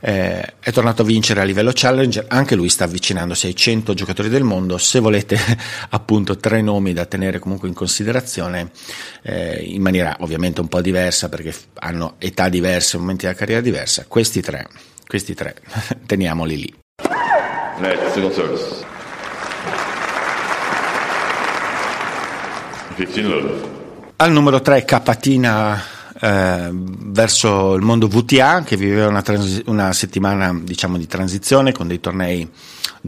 eh, 0.00 0.54
è 0.58 0.72
tornato 0.72 1.02
a 1.02 1.04
vincere 1.04 1.40
a 1.40 1.44
livello 1.44 1.70
challenger, 1.72 2.26
anche 2.28 2.54
lui 2.54 2.68
sta 2.68 2.84
avvicinandosi 2.84 3.46
ai 3.46 3.54
100 3.54 3.94
giocatori 3.94 4.28
del 4.28 4.42
mondo, 4.42 4.78
se 4.78 4.98
volete 4.98 5.38
appunto 5.90 6.36
tre 6.36 6.60
nomi 6.60 6.92
da 6.92 7.06
tenere 7.06 7.38
comunque 7.38 7.68
in 7.68 7.74
considerazione, 7.74 8.70
eh, 9.22 9.62
in 9.62 9.80
maniera 9.80 10.16
ovviamente 10.20 10.60
un 10.60 10.68
po' 10.68 10.80
diversa 10.80 11.28
perché 11.28 11.54
hanno 11.74 12.14
età 12.18 12.48
diverse, 12.48 12.98
momenti 12.98 13.26
della 13.26 13.38
carriera 13.38 13.60
diversa, 13.60 14.04
questi 14.08 14.40
tre, 14.40 14.66
questi 15.06 15.34
tre 15.34 15.54
teniamoli 16.06 16.56
lì. 16.56 16.74
Net, 17.80 18.10
second 18.12 18.32
service. 18.32 18.84
15 22.94 23.22
love. 23.22 23.68
Al 24.16 24.32
numero 24.32 24.60
3 24.60 24.84
Capatina 24.84 25.82
eh, 26.20 26.70
verso 26.72 27.72
il 27.72 27.82
mondo 27.82 28.06
VTA 28.06 28.62
che 28.64 28.76
viveva 28.76 29.08
una, 29.08 29.22
transi- 29.22 29.62
una, 29.66 29.94
settimana 29.94 30.54
diciamo 30.62 30.98
di 30.98 31.06
transizione 31.06 31.72
con 31.72 31.88
dei 31.88 32.00
tornei 32.00 32.46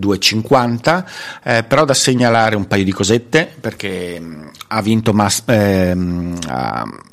2,50 0.00 1.04
eh, 1.42 1.64
però 1.64 1.85
da 1.85 1.92
segnalare 1.92 2.56
un 2.56 2.66
paio 2.66 2.85
di 2.85 2.92
cosette 2.92 3.54
perché 3.61 4.18
mm, 4.18 4.46
ha 4.68 4.80
vinto 4.80 5.12
Mas- 5.12 5.42
eh, 5.44 5.94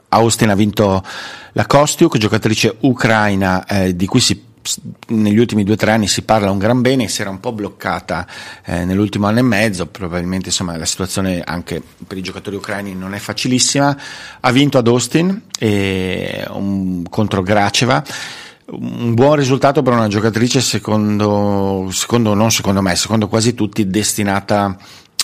Austin 0.08 0.50
ha 0.50 0.56
vinto 0.56 1.04
la 1.52 1.66
Kostiuk 1.66 2.18
giocatrice 2.18 2.78
ucraina 2.80 3.66
eh, 3.66 3.94
di 3.94 4.06
cui 4.06 4.22
si 4.22 4.48
negli 5.08 5.38
ultimi 5.38 5.64
due 5.64 5.74
o 5.74 5.78
tre 5.78 5.92
anni 5.92 6.08
si 6.08 6.22
parla 6.24 6.52
un 6.52 6.58
gran 6.58 6.82
bene, 6.82 7.08
si 7.08 7.22
era 7.22 7.30
un 7.30 7.40
po' 7.40 7.52
bloccata 7.52 8.28
eh, 8.66 8.86
nell'ultimo 8.86 9.28
anno 9.28 9.40
e 9.40 9.44
mezzo, 9.44 9.88
probabilmente 9.88 10.50
insomma, 10.50 10.78
la 10.78 10.86
situazione 10.86 11.42
anche 11.44 11.82
per 12.06 12.18
i 12.18 12.22
giocatori 12.22 12.56
ucraini 12.56 12.94
non 12.94 13.14
è 13.14 13.20
facilissima, 13.20 13.98
ha 14.40 14.52
vinto 14.52 14.78
ad 14.78 14.88
Austin 14.88 15.44
e, 15.58 16.46
um, 16.50 17.04
contro 17.10 17.42
Graceva, 17.42 18.04
un 18.72 19.14
buon 19.16 19.36
risultato 19.36 19.82
per 19.82 19.94
una 19.94 20.08
giocatrice 20.08 20.62
secondo, 20.62 21.88
secondo, 21.92 22.34
non 22.34 22.52
secondo 22.52 22.82
me, 22.82 22.96
secondo 22.96 23.28
quasi 23.28 23.56
tutti 23.56 23.88
destinata 23.88 24.78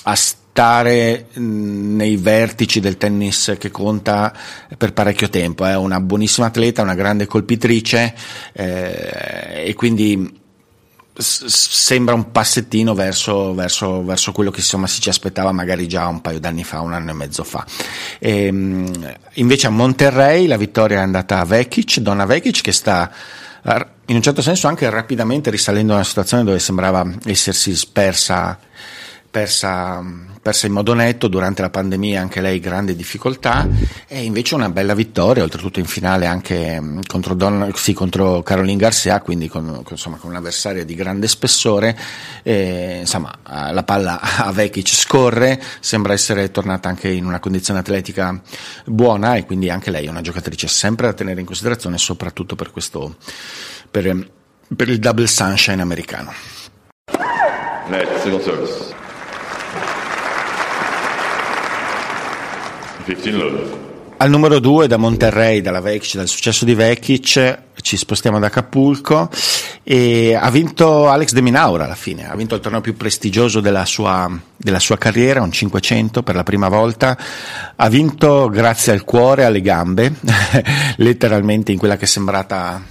a 0.03 0.15
stare 0.55 1.27
nei 1.33 2.15
vertici 2.15 2.79
del 2.79 2.95
tennis 2.95 3.57
che 3.59 3.71
conta 3.71 4.33
per 4.77 4.93
parecchio 4.93 5.29
tempo. 5.29 5.65
È 5.65 5.75
una 5.75 5.99
buonissima 5.99 6.47
atleta, 6.47 6.81
una 6.81 6.95
grande 6.95 7.25
colpitrice 7.25 8.15
eh, 8.53 9.63
e 9.65 9.73
quindi 9.73 10.41
sembra 11.17 12.13
un 12.13 12.31
passettino 12.31 12.93
verso, 12.93 13.53
verso, 13.53 14.05
verso 14.05 14.31
quello 14.31 14.49
che 14.49 14.59
insomma, 14.59 14.87
si 14.87 15.01
ci 15.01 15.09
aspettava 15.09 15.51
magari 15.51 15.89
già 15.89 16.07
un 16.07 16.21
paio 16.21 16.39
d'anni 16.39 16.63
fa, 16.63 16.79
un 16.79 16.93
anno 16.93 17.11
e 17.11 17.13
mezzo 17.15 17.43
fa. 17.43 17.65
E, 18.17 18.45
ehm, 18.45 19.13
invece 19.33 19.67
a 19.67 19.71
Monterrey 19.71 20.47
la 20.47 20.55
vittoria 20.55 20.99
è 20.99 21.01
andata 21.01 21.39
a 21.39 21.43
Vekic, 21.43 21.99
Donna 21.99 22.25
Vekic 22.25 22.61
che 22.61 22.71
sta 22.71 23.11
in 24.05 24.15
un 24.15 24.21
certo 24.21 24.41
senso 24.41 24.67
anche 24.67 24.89
rapidamente 24.89 25.49
risalendo 25.49 25.93
una 25.93 26.03
situazione 26.03 26.43
dove 26.43 26.59
sembrava 26.59 27.05
essersi 27.25 27.75
spersa 27.75 28.57
persa, 29.35 30.01
persa 30.41 30.65
in 30.65 30.71
modo 30.71 30.93
netto, 30.93 31.27
durante 31.27 31.61
la 31.61 31.69
pandemia 31.69 32.21
anche 32.21 32.39
lei 32.39 32.61
grande 32.61 32.95
difficoltà 32.95 33.67
e 34.07 34.23
invece 34.23 34.55
una 34.55 34.69
bella 34.69 34.93
vittoria, 34.93 35.43
oltretutto 35.43 35.79
in 35.79 35.85
finale 35.85 36.25
anche 36.25 36.79
mm, 36.79 36.99
contro, 37.05 37.33
Don, 37.33 37.69
sì, 37.75 37.91
contro 37.91 38.41
Caroline 38.43 38.77
Garcia, 38.77 39.19
quindi 39.19 39.49
con, 39.49 39.83
insomma, 39.89 40.15
con 40.15 40.29
un'avversaria 40.29 40.85
di 40.85 40.95
grande 40.95 41.27
spessore, 41.27 41.99
e, 42.43 42.99
insomma 43.01 43.37
la 43.43 43.83
palla 43.83 44.21
a 44.21 44.53
Vekic 44.53 44.87
scorre, 44.87 45.61
sembra 45.81 46.13
essere 46.13 46.49
tornata 46.49 46.87
anche 46.87 47.09
in 47.09 47.25
una 47.25 47.41
condizione 47.41 47.81
atletica 47.81 48.41
buona 48.85 49.35
e 49.35 49.45
quindi 49.45 49.69
anche 49.69 49.91
lei 49.91 50.05
è 50.05 50.09
una 50.09 50.21
giocatrice 50.21 50.69
sempre 50.69 51.07
da 51.07 51.13
tenere 51.13 51.41
in 51.41 51.45
considerazione 51.45 51.97
soprattutto 51.97 52.55
per 52.55 52.71
questo 52.71 53.17
per, 53.91 54.29
per 54.73 54.87
il 54.87 54.99
double 54.99 55.27
sunshine 55.27 55.81
americano. 55.81 56.31
Net, 57.89 58.07
second 58.21 58.41
service. 58.41 58.75
15 58.75 58.85
love. 58.85 58.95
Al 64.17 64.29
numero 64.29 64.59
2 64.59 64.87
da 64.87 64.97
Monterrey, 64.97 65.61
Vekic, 65.61 66.15
dal 66.15 66.27
successo 66.27 66.65
di 66.65 66.73
Vekic, 66.73 67.59
ci 67.81 67.97
spostiamo 67.97 68.37
ad 68.37 68.43
Acapulco 68.43 69.29
e 69.83 70.33
ha 70.33 70.49
vinto 70.49 71.07
Alex 71.07 71.33
De 71.33 71.41
Minaura 71.41 71.83
alla 71.83 71.95
fine, 71.95 72.27
ha 72.27 72.35
vinto 72.35 72.55
il 72.55 72.61
torneo 72.61 72.81
più 72.81 72.95
prestigioso 72.95 73.59
della 73.59 73.85
sua, 73.85 74.27
della 74.55 74.79
sua 74.79 74.97
carriera, 74.97 75.41
un 75.41 75.51
500 75.51 76.23
per 76.23 76.33
la 76.33 76.43
prima 76.43 76.69
volta, 76.69 77.17
ha 77.75 77.89
vinto 77.89 78.49
grazie 78.49 78.93
al 78.93 79.03
cuore 79.03 79.43
alle 79.43 79.61
gambe, 79.61 80.13
letteralmente 80.97 81.71
in 81.71 81.77
quella 81.77 81.97
che 81.97 82.05
è 82.05 82.07
sembrata 82.07 82.81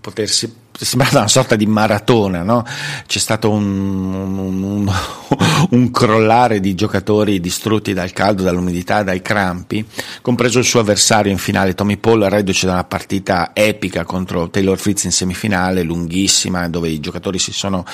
potersi 0.00 0.52
sembrava 0.84 1.18
una 1.18 1.28
sorta 1.28 1.56
di 1.56 1.66
maratona, 1.66 2.42
no? 2.42 2.64
c'è 3.06 3.18
stato 3.18 3.50
un, 3.50 4.14
un, 4.14 4.62
un, 4.62 4.92
un, 5.70 5.90
crollare 5.90 6.60
di 6.60 6.74
giocatori 6.74 7.40
distrutti 7.40 7.92
dal 7.92 8.12
caldo, 8.12 8.42
dall'umidità, 8.42 9.02
dai 9.02 9.20
crampi, 9.20 9.84
compreso 10.22 10.58
il 10.58 10.64
suo 10.64 10.80
avversario 10.80 11.32
in 11.32 11.38
finale, 11.38 11.74
Tommy 11.74 11.96
Paul, 11.96 12.22
reduce 12.22 12.66
da 12.66 12.72
una 12.72 12.84
partita 12.84 13.50
epica 13.52 14.04
contro 14.04 14.50
Taylor 14.50 14.78
Fritz 14.78 15.04
in 15.04 15.12
semifinale, 15.12 15.82
lunghissima, 15.82 16.68
dove 16.68 16.88
i 16.88 17.00
giocatori 17.00 17.38
si 17.38 17.52
sono 17.52 17.84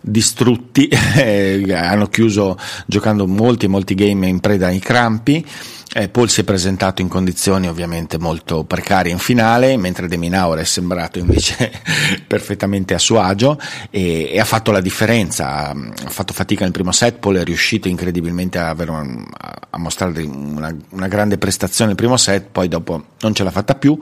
distrutti, 0.00 0.88
eh, 1.16 1.64
hanno 1.74 2.06
chiuso 2.06 2.56
giocando 2.86 3.26
molti 3.26 3.66
molti 3.66 3.94
game 3.94 4.26
in 4.28 4.40
preda 4.40 4.68
ai 4.68 4.78
crampi 4.78 5.44
eh, 5.92 6.08
Paul 6.08 6.30
si 6.30 6.42
è 6.42 6.44
presentato 6.44 7.02
in 7.02 7.08
condizioni 7.08 7.68
ovviamente 7.68 8.16
molto 8.16 8.62
precarie 8.62 9.10
in 9.10 9.18
finale, 9.18 9.76
mentre 9.76 10.06
De 10.06 10.16
Minaur 10.16 10.58
è 10.58 10.64
sembrato 10.64 11.18
invece 11.18 11.72
perfettamente 12.28 12.94
a 12.94 12.98
suo 12.98 13.20
agio 13.20 13.58
e, 13.90 14.30
e, 14.32 14.38
ha 14.38 14.44
fatto 14.44 14.70
la 14.70 14.80
differenza. 14.80 15.70
Ha 15.70 15.74
fatto 16.08 16.32
fatica 16.32 16.62
nel 16.62 16.72
primo 16.72 16.92
set, 16.92 17.18
Paul 17.18 17.38
è 17.38 17.44
riuscito 17.44 17.88
incredibilmente 17.88 18.58
a, 18.58 18.72
un, 18.78 19.26
a 19.70 19.78
mostrare 19.78 20.22
una, 20.22 20.72
una, 20.90 21.08
grande 21.08 21.38
prestazione 21.38 21.90
nel 21.90 21.98
primo 21.98 22.16
set, 22.16 22.46
poi 22.52 22.68
dopo 22.68 23.06
non 23.22 23.34
ce 23.34 23.42
l'ha 23.42 23.50
fatta 23.50 23.74
più, 23.74 23.98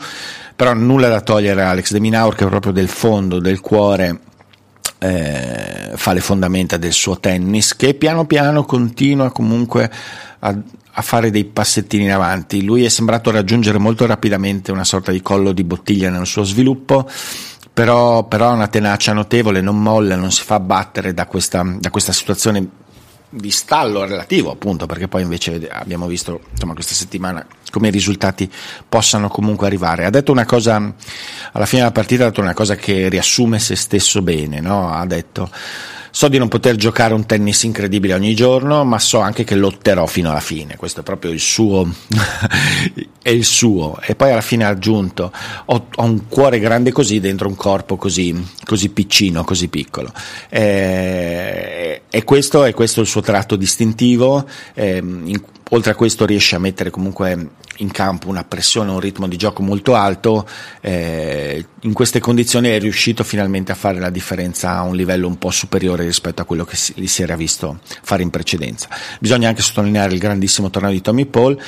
però 0.55 0.75
nulla 0.75 1.09
da 1.09 1.23
togliere 1.23 1.63
a 1.63 1.71
Alex 1.71 1.93
De 1.93 2.01
Minaur 2.01 2.35
che 2.35 2.45
proprio 2.45 2.73
del 2.73 2.89
fondo, 2.89 3.39
del 3.39 3.61
cuore 3.61 4.27
eh, 4.99 5.93
fa 5.95 6.13
le 6.13 6.21
fondamenta 6.21 6.77
del 6.77 6.93
suo 6.93 7.19
tennis 7.19 7.77
che 7.77 7.95
piano 7.95 8.27
piano 8.27 8.65
continua 8.65 9.31
comunque 9.31 9.91
a, 10.41 10.57
a 10.93 11.03
fare 11.03 11.31
dei 11.31 11.45
passettini 11.45 12.05
in 12.05 12.13
avanti. 12.13 12.65
Lui 12.65 12.85
è 12.85 12.89
sembrato 12.89 13.31
raggiungere 13.31 13.79
molto 13.79 14.07
rapidamente 14.07 14.73
una 14.73 14.85
sorta 14.85 15.13
di 15.13 15.23
collo 15.23 15.53
di 15.53 15.65
bottiglia 15.65 16.11
nel 16.11 16.27
suo 16.27 16.43
sviluppo, 16.43 17.09
però, 17.73 18.27
ha 18.29 18.49
una 18.49 18.67
tenacia 18.67 19.13
notevole, 19.13 19.61
non 19.61 19.81
molla, 19.81 20.17
non 20.17 20.33
si 20.33 20.43
fa 20.43 20.57
abbattere 20.57 21.15
da 21.15 21.27
questa, 21.27 21.65
da 21.79 21.91
questa 21.91 22.13
situazione 22.13 22.87
di 23.31 23.51
stallo 23.51 24.05
relativo 24.05 24.51
appunto 24.51 24.87
perché 24.87 25.07
poi 25.07 25.23
invece 25.23 25.69
abbiamo 25.71 26.07
visto 26.07 26.41
insomma 26.51 26.73
questa 26.73 26.95
settimana 26.95 27.47
come 27.71 27.88
i 27.88 27.91
risultati 27.91 28.51
possano 28.88 29.29
comunque 29.29 29.67
arrivare 29.67 30.07
ha 30.07 30.11
detto 30.11 30.33
una 30.33 30.47
cosa 30.47 30.77
alla 31.53 31.67
fine 31.67 31.83
della 31.83 31.93
partita 31.93 32.25
ha 32.25 32.29
detto 32.29 32.41
una 32.41 32.55
cosa 32.55 32.75
che 32.77 33.09
riassume 33.09 33.59
se 33.59 33.77
stesso 33.77 34.23
bene 34.23 34.61
no? 34.61 34.91
ha 34.91 35.05
detto 35.05 35.51
So 36.19 36.27
di 36.27 36.37
non 36.37 36.49
poter 36.49 36.75
giocare 36.75 37.15
un 37.15 37.27
tennis 37.27 37.63
incredibile 37.63 38.13
ogni 38.13 38.35
giorno, 38.35 38.83
ma 38.83 38.99
so 38.99 39.21
anche 39.21 39.45
che 39.45 39.55
lotterò 39.55 40.05
fino 40.07 40.31
alla 40.31 40.41
fine. 40.41 40.75
Questo 40.75 40.99
è 40.99 41.03
proprio 41.05 41.31
il 41.31 41.39
suo, 41.39 41.89
è 43.23 43.31
il 43.31 43.45
suo. 43.45 43.97
E 44.01 44.17
poi 44.17 44.33
alla 44.33 44.41
fine 44.41 44.65
ha 44.65 44.69
aggiunto: 44.69 45.31
ho, 45.67 45.87
ho, 45.95 46.03
un 46.03 46.27
cuore 46.27 46.59
grande 46.59 46.91
così 46.91 47.21
dentro 47.21 47.47
un 47.47 47.55
corpo 47.55 47.95
così, 47.97 48.35
così 48.65 48.89
piccino, 48.89 49.45
così 49.45 49.69
piccolo. 49.69 50.13
E, 50.49 52.03
e, 52.11 52.25
questo 52.25 52.65
è 52.65 52.75
questo 52.75 53.01
il 53.01 53.07
suo 53.07 53.21
tratto 53.21 53.55
distintivo. 53.55 54.45
E, 54.75 54.97
in, 54.97 55.41
oltre 55.71 55.93
a 55.93 55.95
questo 55.95 56.25
riesce 56.25 56.57
a 56.57 56.59
mettere 56.59 56.91
comunque 56.91 57.51
in 57.79 57.91
campo 57.91 58.29
una 58.29 58.45
pressione, 58.45 58.91
un 58.91 59.01
ritmo 59.01 59.29
di 59.29 59.37
gioco 59.37 59.63
molto 59.63 59.95
alto, 59.95 60.47
eh, 60.81 61.65
in 61.81 61.93
queste 61.93 62.21
condizioni 62.21 62.69
è 62.69 62.79
riuscito 62.79 63.23
finalmente 63.25 63.73
a 63.73 63.75
fare 63.75 63.99
la 63.99 64.11
differenza 64.11 64.77
a 64.77 64.83
un 64.83 64.97
livello 64.97 65.27
un 65.27 65.39
po' 65.39 65.51
superiore 65.51 66.05
rispetto 66.05 66.43
a 66.43 66.45
quello 66.45 66.65
che 66.65 66.77
si, 66.77 67.07
si 67.07 67.23
era 67.23 67.37
visto 67.37 67.81
fare 68.03 68.23
in 68.23 68.31
precedenza. 68.31 68.89
Bisogna 69.21 69.49
anche 69.49 69.63
sottolineare 69.63 70.13
il 70.13 70.19
grandissimo 70.19 70.71
torneo 70.71 70.91
di 70.91 71.01
Tommy 71.01 71.27
Paul 71.27 71.61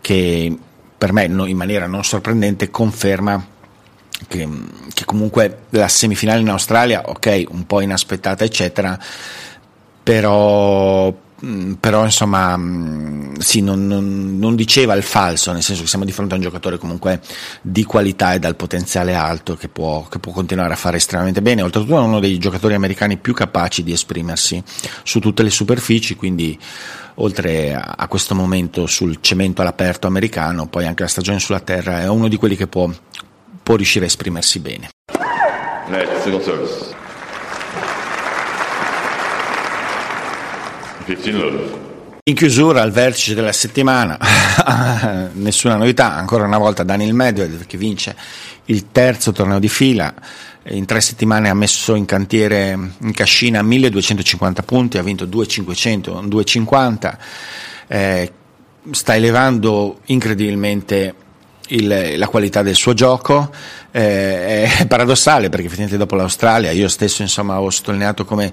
che 0.00 0.56
per 0.96 1.12
me 1.12 1.24
in 1.24 1.56
maniera 1.56 1.86
non 1.86 2.04
sorprendente 2.04 2.70
conferma 2.70 3.56
che, 4.26 4.48
che 4.92 5.04
comunque 5.04 5.62
la 5.70 5.88
semifinale 5.88 6.40
in 6.40 6.48
Australia, 6.48 7.02
ok, 7.06 7.44
un 7.50 7.66
po' 7.66 7.80
inaspettata 7.80 8.44
eccetera, 8.44 8.98
però 10.02 11.14
però 11.80 12.04
insomma 12.04 12.56
mm, 12.56 13.36
sì, 13.36 13.60
non, 13.60 13.86
non, 13.86 14.38
non, 14.38 14.56
diceva 14.56 14.94
il 14.94 15.04
falso, 15.04 15.52
nel 15.52 15.62
senso 15.62 15.82
che 15.82 15.88
siamo 15.88 16.04
di 16.04 16.10
fronte 16.10 16.34
a 16.34 16.36
un 16.36 16.42
giocatore 16.42 16.78
comunque 16.78 17.20
di 17.62 17.84
qualità 17.84 18.32
e 18.32 18.40
dal 18.40 18.56
potenziale 18.56 19.14
alto 19.14 19.54
che 19.54 19.68
può, 19.68 20.06
che 20.08 20.18
può 20.18 20.32
continuare 20.32 20.72
a 20.72 20.76
fare 20.76 20.96
estremamente 20.96 21.40
bene, 21.40 21.62
oltretutto 21.62 21.96
è 21.96 22.00
uno 22.00 22.18
dei 22.18 22.38
giocatori 22.38 22.74
americani 22.74 23.18
più 23.18 23.34
capaci 23.34 23.84
di 23.84 23.92
esprimersi 23.92 24.60
su 25.04 25.20
tutte 25.20 25.44
le 25.44 25.50
superfici, 25.50 26.16
quindi 26.16 26.58
oltre 27.20 27.74
a 27.74 28.08
questo 28.08 28.34
momento 28.34 28.86
sul 28.86 29.18
cemento 29.20 29.60
all'aperto 29.60 30.08
americano, 30.08 30.66
poi 30.68 30.86
anche 30.86 31.02
la 31.02 31.08
stagione 31.08 31.38
sulla 31.38 31.60
terra, 31.60 32.00
è 32.00 32.08
uno 32.08 32.26
di 32.26 32.36
quelli 32.36 32.56
che 32.56 32.66
può, 32.66 32.90
può 33.62 33.76
riuscire 33.76 34.04
a 34.04 34.08
esprimersi 34.08 34.58
bene. 34.58 34.88
Net, 35.88 36.20
second 36.20 36.42
service. 36.42 36.88
15 36.88 36.88
love. 36.88 36.98
In 42.24 42.34
chiusura 42.34 42.82
al 42.82 42.90
vertice 42.90 43.34
della 43.34 43.52
settimana, 43.52 44.18
nessuna 45.32 45.76
novità, 45.76 46.14
ancora 46.14 46.44
una 46.44 46.58
volta 46.58 46.82
Daniel 46.82 47.14
Medvedev 47.14 47.64
che 47.64 47.78
vince 47.78 48.14
il 48.66 48.92
terzo 48.92 49.32
torneo 49.32 49.58
di 49.58 49.70
fila, 49.70 50.12
in 50.64 50.84
tre 50.84 51.00
settimane 51.00 51.48
ha 51.48 51.54
messo 51.54 51.94
in 51.94 52.04
cantiere 52.04 52.78
in 53.00 53.12
cascina 53.14 53.62
1250 53.62 54.62
punti, 54.64 54.98
ha 54.98 55.02
vinto 55.02 55.24
2500, 55.24 56.10
250, 56.26 57.18
eh, 57.86 58.32
sta 58.90 59.14
elevando 59.14 60.00
incredibilmente 60.06 61.14
il, 61.68 62.18
la 62.18 62.28
qualità 62.28 62.60
del 62.60 62.74
suo 62.74 62.92
gioco, 62.92 63.50
eh, 63.90 64.64
è 64.64 64.84
paradossale 64.88 65.48
perché 65.48 65.64
effettivamente 65.64 65.96
dopo 65.96 66.16
l'Australia 66.16 66.70
io 66.70 66.88
stesso 66.88 67.22
insomma 67.22 67.60
ho 67.60 67.70
sottolineato 67.70 68.26
come 68.26 68.52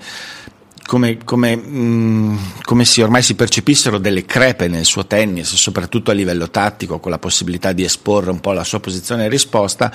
come, 0.85 1.17
come, 1.23 1.55
mm, 1.55 2.37
come 2.63 2.85
si, 2.85 3.01
ormai 3.01 3.21
si 3.21 3.35
percepissero 3.35 3.97
delle 3.97 4.25
crepe 4.25 4.67
nel 4.67 4.85
suo 4.85 5.05
tennis, 5.05 5.53
soprattutto 5.55 6.11
a 6.11 6.13
livello 6.13 6.49
tattico, 6.49 6.99
con 6.99 7.11
la 7.11 7.17
possibilità 7.17 7.71
di 7.71 7.83
esporre 7.83 8.29
un 8.29 8.39
po' 8.39 8.51
la 8.51 8.63
sua 8.63 8.79
posizione 8.79 9.23
in 9.23 9.29
risposta, 9.29 9.91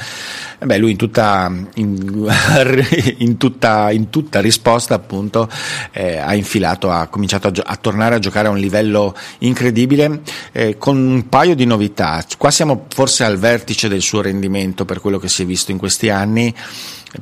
e 0.58 0.66
beh, 0.66 0.78
lui 0.78 0.90
in 0.92 0.96
tutta, 0.96 1.52
in, 1.74 2.28
in 3.18 3.36
tutta, 3.36 3.90
in 3.90 4.10
tutta 4.10 4.40
risposta 4.40 4.94
appunto 4.94 5.48
eh, 5.92 6.16
ha 6.18 6.34
infilato, 6.34 6.90
ha 6.90 7.06
cominciato 7.06 7.48
a, 7.48 7.52
a, 7.64 7.76
tornare 7.76 8.16
a 8.16 8.18
giocare 8.18 8.48
a 8.48 8.50
un 8.50 8.58
livello 8.58 9.14
incredibile 9.38 10.22
eh, 10.52 10.76
con 10.76 10.96
un 10.96 11.28
paio 11.28 11.54
di 11.54 11.66
novità. 11.66 12.24
Qua 12.36 12.50
siamo 12.50 12.86
forse 12.92 13.24
al 13.24 13.38
vertice 13.38 13.88
del 13.88 14.02
suo 14.02 14.22
rendimento 14.22 14.84
per 14.84 15.00
quello 15.00 15.18
che 15.18 15.28
si 15.28 15.42
è 15.42 15.46
visto 15.46 15.70
in 15.70 15.78
questi 15.78 16.10
anni 16.10 16.54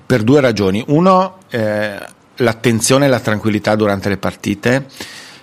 per 0.05 0.23
due 0.23 0.41
ragioni. 0.41 0.83
Uno, 0.89 1.39
eh, 1.51 2.17
l'attenzione 2.39 3.07
e 3.07 3.09
la 3.09 3.21
tranquillità 3.21 3.75
durante 3.75 4.09
le 4.09 4.17
partite. 4.17 4.87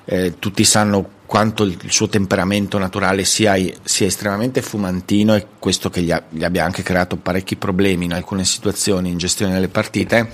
Eh, 0.05 0.35
tutti 0.37 0.63
sanno 0.63 1.09
quanto 1.25 1.63
il 1.63 1.77
suo 1.87 2.07
temperamento 2.07 2.77
naturale 2.77 3.23
sia, 3.25 3.55
sia 3.83 4.05
estremamente 4.05 4.61
fumantino 4.61 5.33
e 5.35 5.47
questo 5.57 5.89
che 5.89 6.01
gli, 6.01 6.11
ha, 6.11 6.21
gli, 6.29 6.43
abbia 6.43 6.63
anche 6.63 6.83
creato 6.83 7.15
parecchi 7.15 7.55
problemi 7.55 8.05
in 8.05 8.13
alcune 8.13 8.45
situazioni 8.45 9.09
in 9.09 9.17
gestione 9.17 9.53
delle 9.53 9.67
partite. 9.67 10.29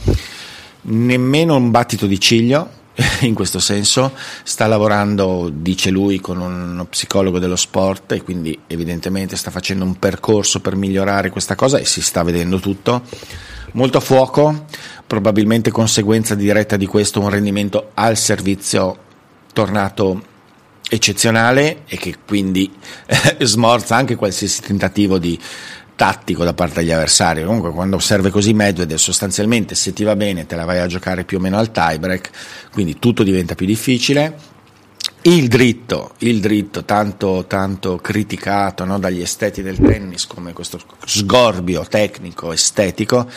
Nemmeno 0.83 1.55
un 1.55 1.71
battito 1.71 2.07
di 2.07 2.19
ciglio, 2.19 2.69
in 3.21 3.33
questo 3.33 3.59
senso, 3.59 4.11
sta 4.43 4.67
lavorando, 4.67 5.49
dice 5.53 5.89
lui, 5.89 6.19
con 6.19 6.39
uno 6.39 6.85
psicologo 6.85 7.39
dello 7.39 7.55
sport 7.55 8.11
e 8.11 8.21
quindi 8.21 8.57
evidentemente 8.67 9.37
sta 9.37 9.51
facendo 9.51 9.85
un 9.85 9.97
percorso 9.97 10.59
per 10.59 10.75
migliorare 10.75 11.29
questa 11.29 11.55
cosa 11.55 11.77
e 11.77 11.85
si 11.85 12.01
sta 12.01 12.23
vedendo 12.23 12.59
tutto. 12.59 13.03
Molto 13.73 13.99
a 13.99 14.01
fuoco, 14.01 14.65
probabilmente 15.07 15.71
conseguenza 15.71 16.35
diretta 16.35 16.75
di 16.75 16.85
questo 16.85 17.21
un 17.21 17.29
rendimento 17.29 17.91
al 17.93 18.17
servizio 18.17 18.97
tornato 19.53 20.23
eccezionale 20.89 21.83
e 21.85 21.95
che 21.95 22.15
quindi 22.25 22.69
eh, 23.05 23.45
smorza 23.45 23.95
anche 23.95 24.15
qualsiasi 24.15 24.61
tentativo 24.61 25.17
di 25.17 25.39
tattico 25.95 26.43
da 26.43 26.53
parte 26.53 26.81
degli 26.81 26.91
avversari. 26.91 27.45
Comunque, 27.45 27.71
quando 27.71 27.97
serve 27.99 28.29
così 28.29 28.53
Medvedev, 28.53 28.97
sostanzialmente 28.97 29.75
se 29.75 29.93
ti 29.93 30.03
va 30.03 30.15
bene 30.15 30.45
te 30.45 30.55
la 30.55 30.65
vai 30.65 30.79
a 30.79 30.87
giocare 30.87 31.23
più 31.23 31.37
o 31.37 31.39
meno 31.39 31.57
al 31.57 31.71
tiebreak, 31.71 32.29
quindi 32.71 32.99
tutto 32.99 33.23
diventa 33.23 33.55
più 33.55 33.65
difficile. 33.65 34.35
Il 35.23 35.49
dritto, 35.49 36.13
il 36.19 36.39
dritto 36.39 36.83
tanto, 36.83 37.45
tanto 37.47 37.97
criticato 37.97 38.85
no, 38.85 38.97
dagli 38.97 39.21
esteti 39.21 39.61
del 39.61 39.77
tennis 39.77 40.25
come 40.25 40.51
questo 40.51 40.79
sgorbio 41.05 41.85
tecnico, 41.87 42.51
estetico, 42.51 43.29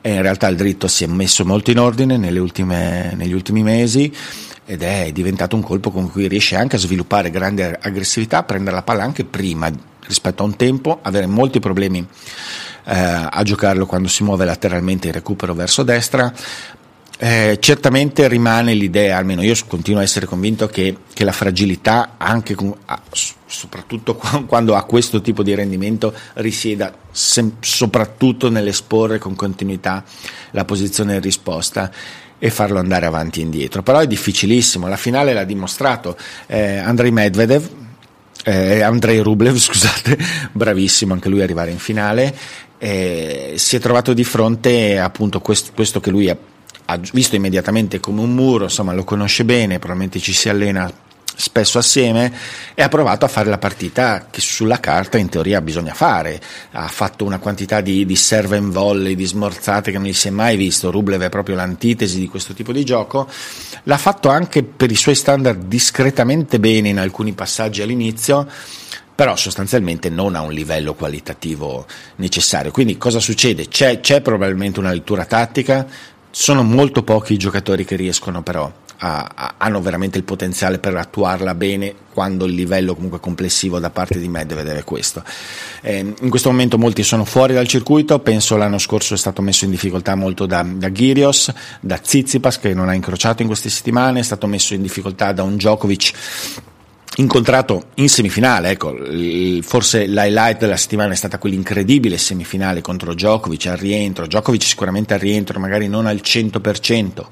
e 0.00 0.14
in 0.14 0.22
realtà 0.22 0.48
il 0.48 0.56
dritto 0.56 0.88
si 0.88 1.04
è 1.04 1.06
messo 1.06 1.44
molto 1.44 1.70
in 1.70 1.78
ordine 1.78 2.16
ultime, 2.38 3.12
negli 3.16 3.34
ultimi 3.34 3.62
mesi 3.62 4.10
ed 4.64 4.82
è 4.82 5.10
diventato 5.12 5.56
un 5.56 5.62
colpo 5.62 5.90
con 5.90 6.10
cui 6.10 6.26
riesce 6.26 6.56
anche 6.56 6.76
a 6.76 6.78
sviluppare 6.78 7.28
grande 7.28 7.78
aggressività, 7.82 8.42
prendere 8.42 8.74
la 8.74 8.82
palla 8.82 9.02
anche 9.02 9.24
prima 9.24 9.70
rispetto 10.06 10.42
a 10.42 10.46
un 10.46 10.56
tempo, 10.56 11.00
avere 11.02 11.26
molti 11.26 11.60
problemi 11.60 12.06
eh, 12.84 13.28
a 13.30 13.42
giocarlo 13.42 13.84
quando 13.84 14.08
si 14.08 14.22
muove 14.22 14.44
lateralmente 14.44 15.08
in 15.08 15.12
recupero 15.12 15.52
verso 15.54 15.82
destra, 15.82 16.32
eh, 17.18 17.56
certamente 17.60 18.28
rimane 18.28 18.74
l'idea, 18.74 19.16
almeno 19.16 19.42
io 19.42 19.54
continuo 19.66 20.00
a 20.00 20.02
essere 20.02 20.26
convinto 20.26 20.66
che, 20.66 20.96
che 21.12 21.24
la 21.24 21.32
fragilità, 21.32 22.14
anche 22.18 22.54
con, 22.54 22.74
soprattutto 23.46 24.16
quando 24.46 24.74
ha 24.74 24.84
questo 24.84 25.22
tipo 25.22 25.42
di 25.42 25.54
rendimento, 25.54 26.14
risieda 26.34 26.94
sem- 27.10 27.56
soprattutto 27.60 28.50
nell'esporre 28.50 29.18
con 29.18 29.34
continuità 29.34 30.04
la 30.50 30.64
posizione 30.66 31.14
in 31.14 31.20
risposta 31.22 31.90
e 32.38 32.50
farlo 32.50 32.78
andare 32.78 33.06
avanti 33.06 33.40
e 33.40 33.44
indietro. 33.44 33.82
Però 33.82 33.98
è 33.98 34.06
difficilissimo, 34.06 34.86
la 34.86 34.96
finale 34.96 35.32
l'ha 35.32 35.44
dimostrato 35.44 36.18
eh, 36.46 36.76
Andrei 36.76 37.10
Medvedev, 37.12 37.68
eh, 38.44 38.82
Andrei 38.82 39.20
Rublev, 39.20 39.56
scusate, 39.58 40.18
bravissimo 40.52 41.14
anche 41.14 41.30
lui 41.30 41.40
arrivare 41.40 41.70
in 41.70 41.78
finale, 41.78 42.36
eh, 42.76 43.54
si 43.56 43.76
è 43.76 43.78
trovato 43.78 44.12
di 44.12 44.22
fronte 44.22 44.98
appunto 44.98 45.40
questo, 45.40 45.72
questo 45.74 45.98
che 45.98 46.10
lui 46.10 46.28
ha 46.28 46.36
visto 47.12 47.36
immediatamente 47.36 48.00
come 48.00 48.20
un 48.20 48.34
muro, 48.34 48.64
insomma 48.64 48.92
lo 48.92 49.04
conosce 49.04 49.44
bene, 49.44 49.78
probabilmente 49.78 50.20
ci 50.20 50.32
si 50.32 50.48
allena 50.48 50.90
spesso 51.36 51.78
assieme 51.78 52.32
e 52.74 52.82
ha 52.82 52.88
provato 52.88 53.26
a 53.26 53.28
fare 53.28 53.50
la 53.50 53.58
partita 53.58 54.26
che 54.30 54.40
sulla 54.40 54.80
carta 54.80 55.18
in 55.18 55.28
teoria 55.28 55.60
bisogna 55.60 55.92
fare. 55.92 56.40
Ha 56.72 56.88
fatto 56.88 57.24
una 57.24 57.38
quantità 57.38 57.80
di, 57.80 58.06
di 58.06 58.16
serve 58.16 58.56
and 58.56 58.72
volley, 58.72 59.14
di 59.14 59.26
smorzate 59.26 59.90
che 59.90 59.98
non 59.98 60.06
gli 60.06 60.14
si 60.14 60.28
è 60.28 60.30
mai 60.30 60.56
visto. 60.56 60.90
Rublev 60.90 61.22
è 61.22 61.28
proprio 61.28 61.54
l'antitesi 61.56 62.18
di 62.18 62.28
questo 62.28 62.54
tipo 62.54 62.72
di 62.72 62.84
gioco. 62.84 63.28
L'ha 63.84 63.98
fatto 63.98 64.30
anche 64.30 64.62
per 64.62 64.90
i 64.90 64.96
suoi 64.96 65.14
standard 65.14 65.64
discretamente 65.64 66.58
bene 66.58 66.88
in 66.88 66.98
alcuni 66.98 67.32
passaggi 67.32 67.82
all'inizio 67.82 68.48
però 69.16 69.34
sostanzialmente 69.34 70.10
non 70.10 70.34
a 70.34 70.42
un 70.42 70.52
livello 70.52 70.92
qualitativo 70.92 71.86
necessario. 72.16 72.70
Quindi 72.70 72.98
cosa 72.98 73.18
succede? 73.18 73.66
C'è, 73.66 74.00
c'è 74.00 74.20
probabilmente 74.20 74.78
una 74.78 74.92
lettura 74.92 75.24
tattica, 75.24 75.86
sono 76.38 76.62
molto 76.62 77.02
pochi 77.02 77.32
i 77.32 77.38
giocatori 77.38 77.86
che 77.86 77.96
riescono 77.96 78.42
però 78.42 78.70
a, 78.98 79.30
a, 79.34 79.54
hanno 79.56 79.80
veramente 79.80 80.18
il 80.18 80.24
potenziale 80.24 80.78
per 80.78 80.94
attuarla 80.94 81.54
bene 81.54 81.94
quando 82.12 82.44
il 82.44 82.52
livello 82.52 82.94
comunque 82.94 83.20
complessivo 83.20 83.78
da 83.78 83.88
parte 83.88 84.18
di 84.18 84.28
Medvedev 84.28 84.76
è 84.76 84.84
questo. 84.84 85.24
Eh, 85.80 86.14
in 86.20 86.28
questo 86.28 86.50
momento 86.50 86.76
molti 86.76 87.02
sono 87.04 87.24
fuori 87.24 87.54
dal 87.54 87.66
circuito, 87.66 88.18
penso 88.18 88.58
l'anno 88.58 88.76
scorso 88.76 89.14
è 89.14 89.16
stato 89.16 89.40
messo 89.40 89.64
in 89.64 89.70
difficoltà 89.70 90.14
molto 90.14 90.44
da, 90.44 90.62
da 90.62 90.90
Gyrios, 90.90 91.50
da 91.80 91.96
Tsitsipas 91.96 92.58
che 92.58 92.74
non 92.74 92.90
ha 92.90 92.94
incrociato 92.94 93.40
in 93.40 93.48
queste 93.48 93.70
settimane, 93.70 94.20
è 94.20 94.22
stato 94.22 94.46
messo 94.46 94.74
in 94.74 94.82
difficoltà 94.82 95.32
da 95.32 95.42
un 95.42 95.56
Djokovic 95.56 96.12
incontrato 97.16 97.88
in 97.94 98.08
semifinale, 98.08 98.70
ecco, 98.70 98.94
forse 99.62 100.06
l'highlight 100.06 100.58
della 100.58 100.76
settimana 100.76 101.12
è 101.12 101.16
stata 101.16 101.38
quell'incredibile 101.38 102.18
semifinale 102.18 102.80
contro 102.80 103.14
Djokovic 103.14 103.66
al 103.66 103.78
rientro, 103.78 104.26
Djokovic 104.26 104.62
sicuramente 104.62 105.14
al 105.14 105.20
rientro, 105.20 105.58
magari 105.58 105.88
non 105.88 106.06
al 106.06 106.20
100%, 106.22 107.24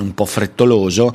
un 0.00 0.14
po' 0.14 0.24
frettoloso, 0.24 1.14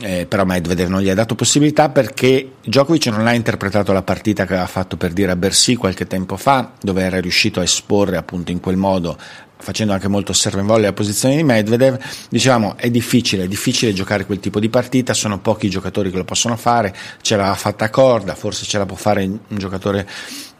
eh, 0.00 0.26
però 0.26 0.44
Medvedev 0.44 0.88
non 0.88 1.02
gli 1.02 1.10
ha 1.10 1.14
dato 1.14 1.34
possibilità 1.34 1.88
perché 1.88 2.52
Djokovic 2.64 3.06
non 3.08 3.26
ha 3.26 3.34
interpretato 3.34 3.92
la 3.92 4.02
partita 4.02 4.46
che 4.46 4.52
aveva 4.52 4.68
fatto 4.68 4.96
per 4.96 5.12
dire 5.12 5.32
a 5.32 5.36
Bercy 5.36 5.74
qualche 5.74 6.06
tempo 6.06 6.36
fa, 6.36 6.72
dove 6.80 7.02
era 7.02 7.20
riuscito 7.20 7.60
a 7.60 7.64
esporre 7.64 8.16
appunto 8.16 8.52
in 8.52 8.60
quel 8.60 8.76
modo 8.76 9.18
facendo 9.62 9.92
anche 9.92 10.08
molto 10.08 10.32
serve 10.32 10.60
in 10.60 10.66
volley 10.66 10.84
la 10.84 10.92
posizione 10.92 11.36
di 11.36 11.44
Medvedev, 11.44 11.98
dicevamo 12.28 12.76
è 12.76 12.90
difficile, 12.90 13.44
è 13.44 13.48
difficile 13.48 13.92
giocare 13.92 14.26
quel 14.26 14.40
tipo 14.40 14.58
di 14.58 14.68
partita, 14.68 15.14
sono 15.14 15.38
pochi 15.38 15.66
i 15.66 15.70
giocatori 15.70 16.10
che 16.10 16.16
lo 16.16 16.24
possono 16.24 16.56
fare, 16.56 16.94
ce 17.22 17.36
l'ha 17.36 17.54
fatta 17.54 17.84
a 17.84 17.90
corda, 17.90 18.34
forse 18.34 18.64
ce 18.64 18.78
la 18.78 18.86
può 18.86 18.96
fare 18.96 19.22
un 19.22 19.38
giocatore 19.48 20.06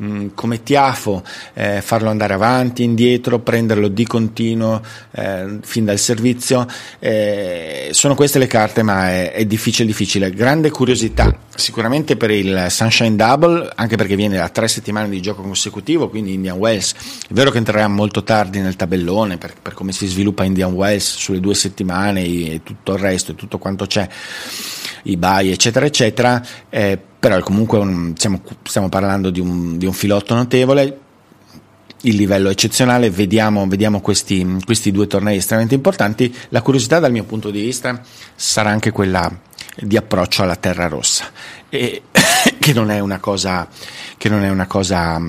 mm, 0.01 0.29
come 0.35 0.63
Tiafo, 0.63 1.23
eh, 1.55 1.81
farlo 1.83 2.11
andare 2.11 2.35
avanti, 2.35 2.85
indietro, 2.85 3.41
prenderlo 3.41 3.89
di 3.89 4.07
continuo 4.07 4.81
eh, 5.13 5.59
fin 5.63 5.85
dal 5.85 5.99
servizio, 5.99 6.67
eh, 6.99 7.89
sono 7.93 8.15
queste 8.15 8.39
le 8.39 8.47
carte 8.47 8.83
ma 8.83 9.11
è, 9.11 9.33
è 9.33 9.45
difficile, 9.45 9.87
difficile, 9.87 10.31
grande 10.31 10.71
curiosità 10.71 11.37
sicuramente 11.55 12.17
per 12.17 12.31
il 12.31 12.67
Sunshine 12.71 13.17
Double, 13.17 13.71
anche 13.75 13.97
perché 13.97 14.17
viene 14.17 14.37
da 14.37 14.49
tre 14.49 14.69
settimane 14.69 15.09
di 15.09 15.21
gioco 15.21 15.43
consecutivo, 15.43 16.09
quindi 16.09 16.35
Indian 16.35 16.57
Wells, 16.57 16.93
è 16.93 17.33
vero 17.33 17.51
che 17.51 17.59
entrerà 17.59 17.87
molto 17.89 18.23
tardi 18.23 18.61
nel 18.61 18.77
tabellone 18.77 19.37
per, 19.39 19.55
per, 19.61 19.75
come 19.75 19.93
si 19.93 20.07
sviluppa 20.07 20.45
Indian 20.45 20.73
Wells 20.73 21.17
sulle 21.17 21.41
due 21.41 21.55
settimane 21.55 22.25
e 22.25 22.61
tutto 22.63 22.93
il 22.95 22.99
resto 22.99 23.33
e 23.33 23.35
tutto 23.35 23.59
quanto 23.59 23.87
c'è, 23.87 24.09
i 25.03 25.17
buy 25.17 25.51
eccetera 25.51 25.87
eccetera, 25.87 26.45
eh, 26.69 26.99
però 27.19 27.39
comunque 27.41 27.79
un, 27.79 28.13
stiamo, 28.17 28.43
stiamo, 28.63 28.89
parlando 28.89 29.31
di 29.31 29.41
un, 29.41 29.79
di 29.79 29.87
un, 29.87 29.93
filotto 29.93 30.35
notevole, 30.35 30.99
il 32.03 32.17
livello 32.17 32.51
eccezionale, 32.51 33.11
vediamo, 33.11 33.67
vediamo 33.67 34.01
questi, 34.01 34.59
questi 34.65 34.91
due 34.91 35.07
tornei 35.07 35.37
estremamente 35.37 35.75
importanti, 35.75 36.35
la 36.49 36.63
curiosità 36.63 36.99
dal 36.99 37.13
mio 37.13 37.25
punto 37.25 37.51
di 37.51 37.61
vista 37.61 38.01
sarà 38.35 38.71
anche 38.71 38.91
quella 38.91 39.31
di 39.77 39.97
approccio 39.97 40.43
alla 40.43 40.57
terra 40.57 40.89
rossa, 40.89 41.31
e, 41.69 42.03
che 42.63 42.73
non 42.73 42.93
è 42.93 43.01
una 43.01 43.19
cosa 43.19 43.69
che 44.23 44.29
non 44.29 44.45
è 44.45 44.51
una 44.51 44.69
cosa, 44.69 45.21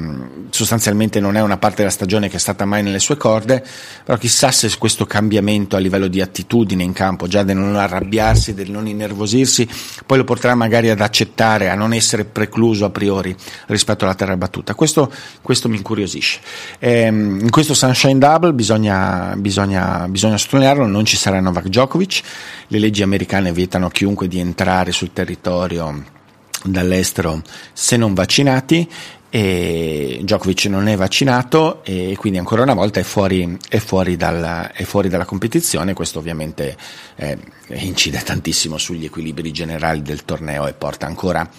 sostanzialmente 0.51 1.19
non 1.19 1.35
è 1.35 1.41
una 1.41 1.57
parte 1.57 1.77
della 1.77 1.89
stagione 1.89 2.29
che 2.29 2.35
è 2.35 2.39
stata 2.39 2.63
mai 2.63 2.83
nelle 2.83 2.99
sue 2.99 3.17
corde, 3.17 3.65
però 4.03 4.19
chissà 4.19 4.51
se 4.51 4.71
questo 4.77 5.07
cambiamento 5.07 5.75
a 5.75 5.79
livello 5.79 6.05
di 6.05 6.21
attitudine 6.21 6.83
in 6.83 6.93
campo, 6.93 7.25
già 7.25 7.41
del 7.41 7.57
non 7.57 7.75
arrabbiarsi, 7.75 8.53
del 8.53 8.69
non 8.69 8.85
innervosirsi, 8.85 9.67
poi 10.05 10.19
lo 10.19 10.23
porterà 10.25 10.53
magari 10.53 10.91
ad 10.91 11.01
accettare, 11.01 11.71
a 11.71 11.73
non 11.73 11.91
essere 11.91 12.23
precluso 12.23 12.85
a 12.85 12.91
priori 12.91 13.35
rispetto 13.65 14.05
alla 14.05 14.13
terra 14.13 14.37
battuta. 14.37 14.75
Questo, 14.75 15.11
questo 15.41 15.67
mi 15.69 15.77
incuriosisce. 15.77 16.39
Ehm, 16.77 17.39
in 17.41 17.49
questo 17.49 17.73
Sunshine 17.73 18.19
Double 18.19 18.53
bisogna, 18.53 19.33
bisogna, 19.37 20.07
bisogna 20.07 20.37
sottolinearlo, 20.37 20.85
non 20.85 21.03
ci 21.03 21.17
sarà 21.17 21.39
Novak 21.39 21.65
Djokovic, 21.65 22.21
le 22.67 22.77
leggi 22.77 23.01
americane 23.01 23.51
vietano 23.51 23.87
a 23.87 23.89
chiunque 23.89 24.27
di 24.27 24.37
entrare 24.37 24.91
sul 24.91 25.11
territorio 25.13 26.21
dall'estero 26.63 27.41
se 27.73 27.97
non 27.97 28.13
vaccinati 28.13 28.89
e 29.35 30.19
Djokovic 30.21 30.65
non 30.65 30.87
è 30.87 30.95
vaccinato 30.95 31.83
e 31.83 32.15
quindi 32.19 32.37
ancora 32.37 32.61
una 32.61 32.75
volta 32.75 32.99
è 32.99 33.03
fuori, 33.03 33.57
è 33.67 33.79
fuori, 33.79 34.15
dalla, 34.15 34.71
è 34.71 34.83
fuori 34.83 35.09
dalla, 35.09 35.25
competizione, 35.25 35.93
questo 35.93 36.19
ovviamente 36.19 36.77
eh, 37.15 37.35
incide 37.69 38.21
tantissimo 38.23 38.77
sugli 38.77 39.05
equilibri 39.05 39.51
generali 39.51 40.03
del 40.03 40.23
torneo 40.23 40.67
e 40.67 40.73
porta 40.73 41.07
ancora 41.07 41.49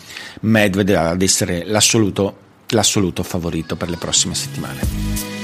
Medvedev 0.42 0.98
ad 0.98 1.22
essere 1.22 1.64
l'assoluto, 1.64 2.36
l'assoluto 2.68 3.24
favorito 3.24 3.74
per 3.74 3.90
le 3.90 3.96
prossime 3.96 4.36
settimane. 4.36 5.43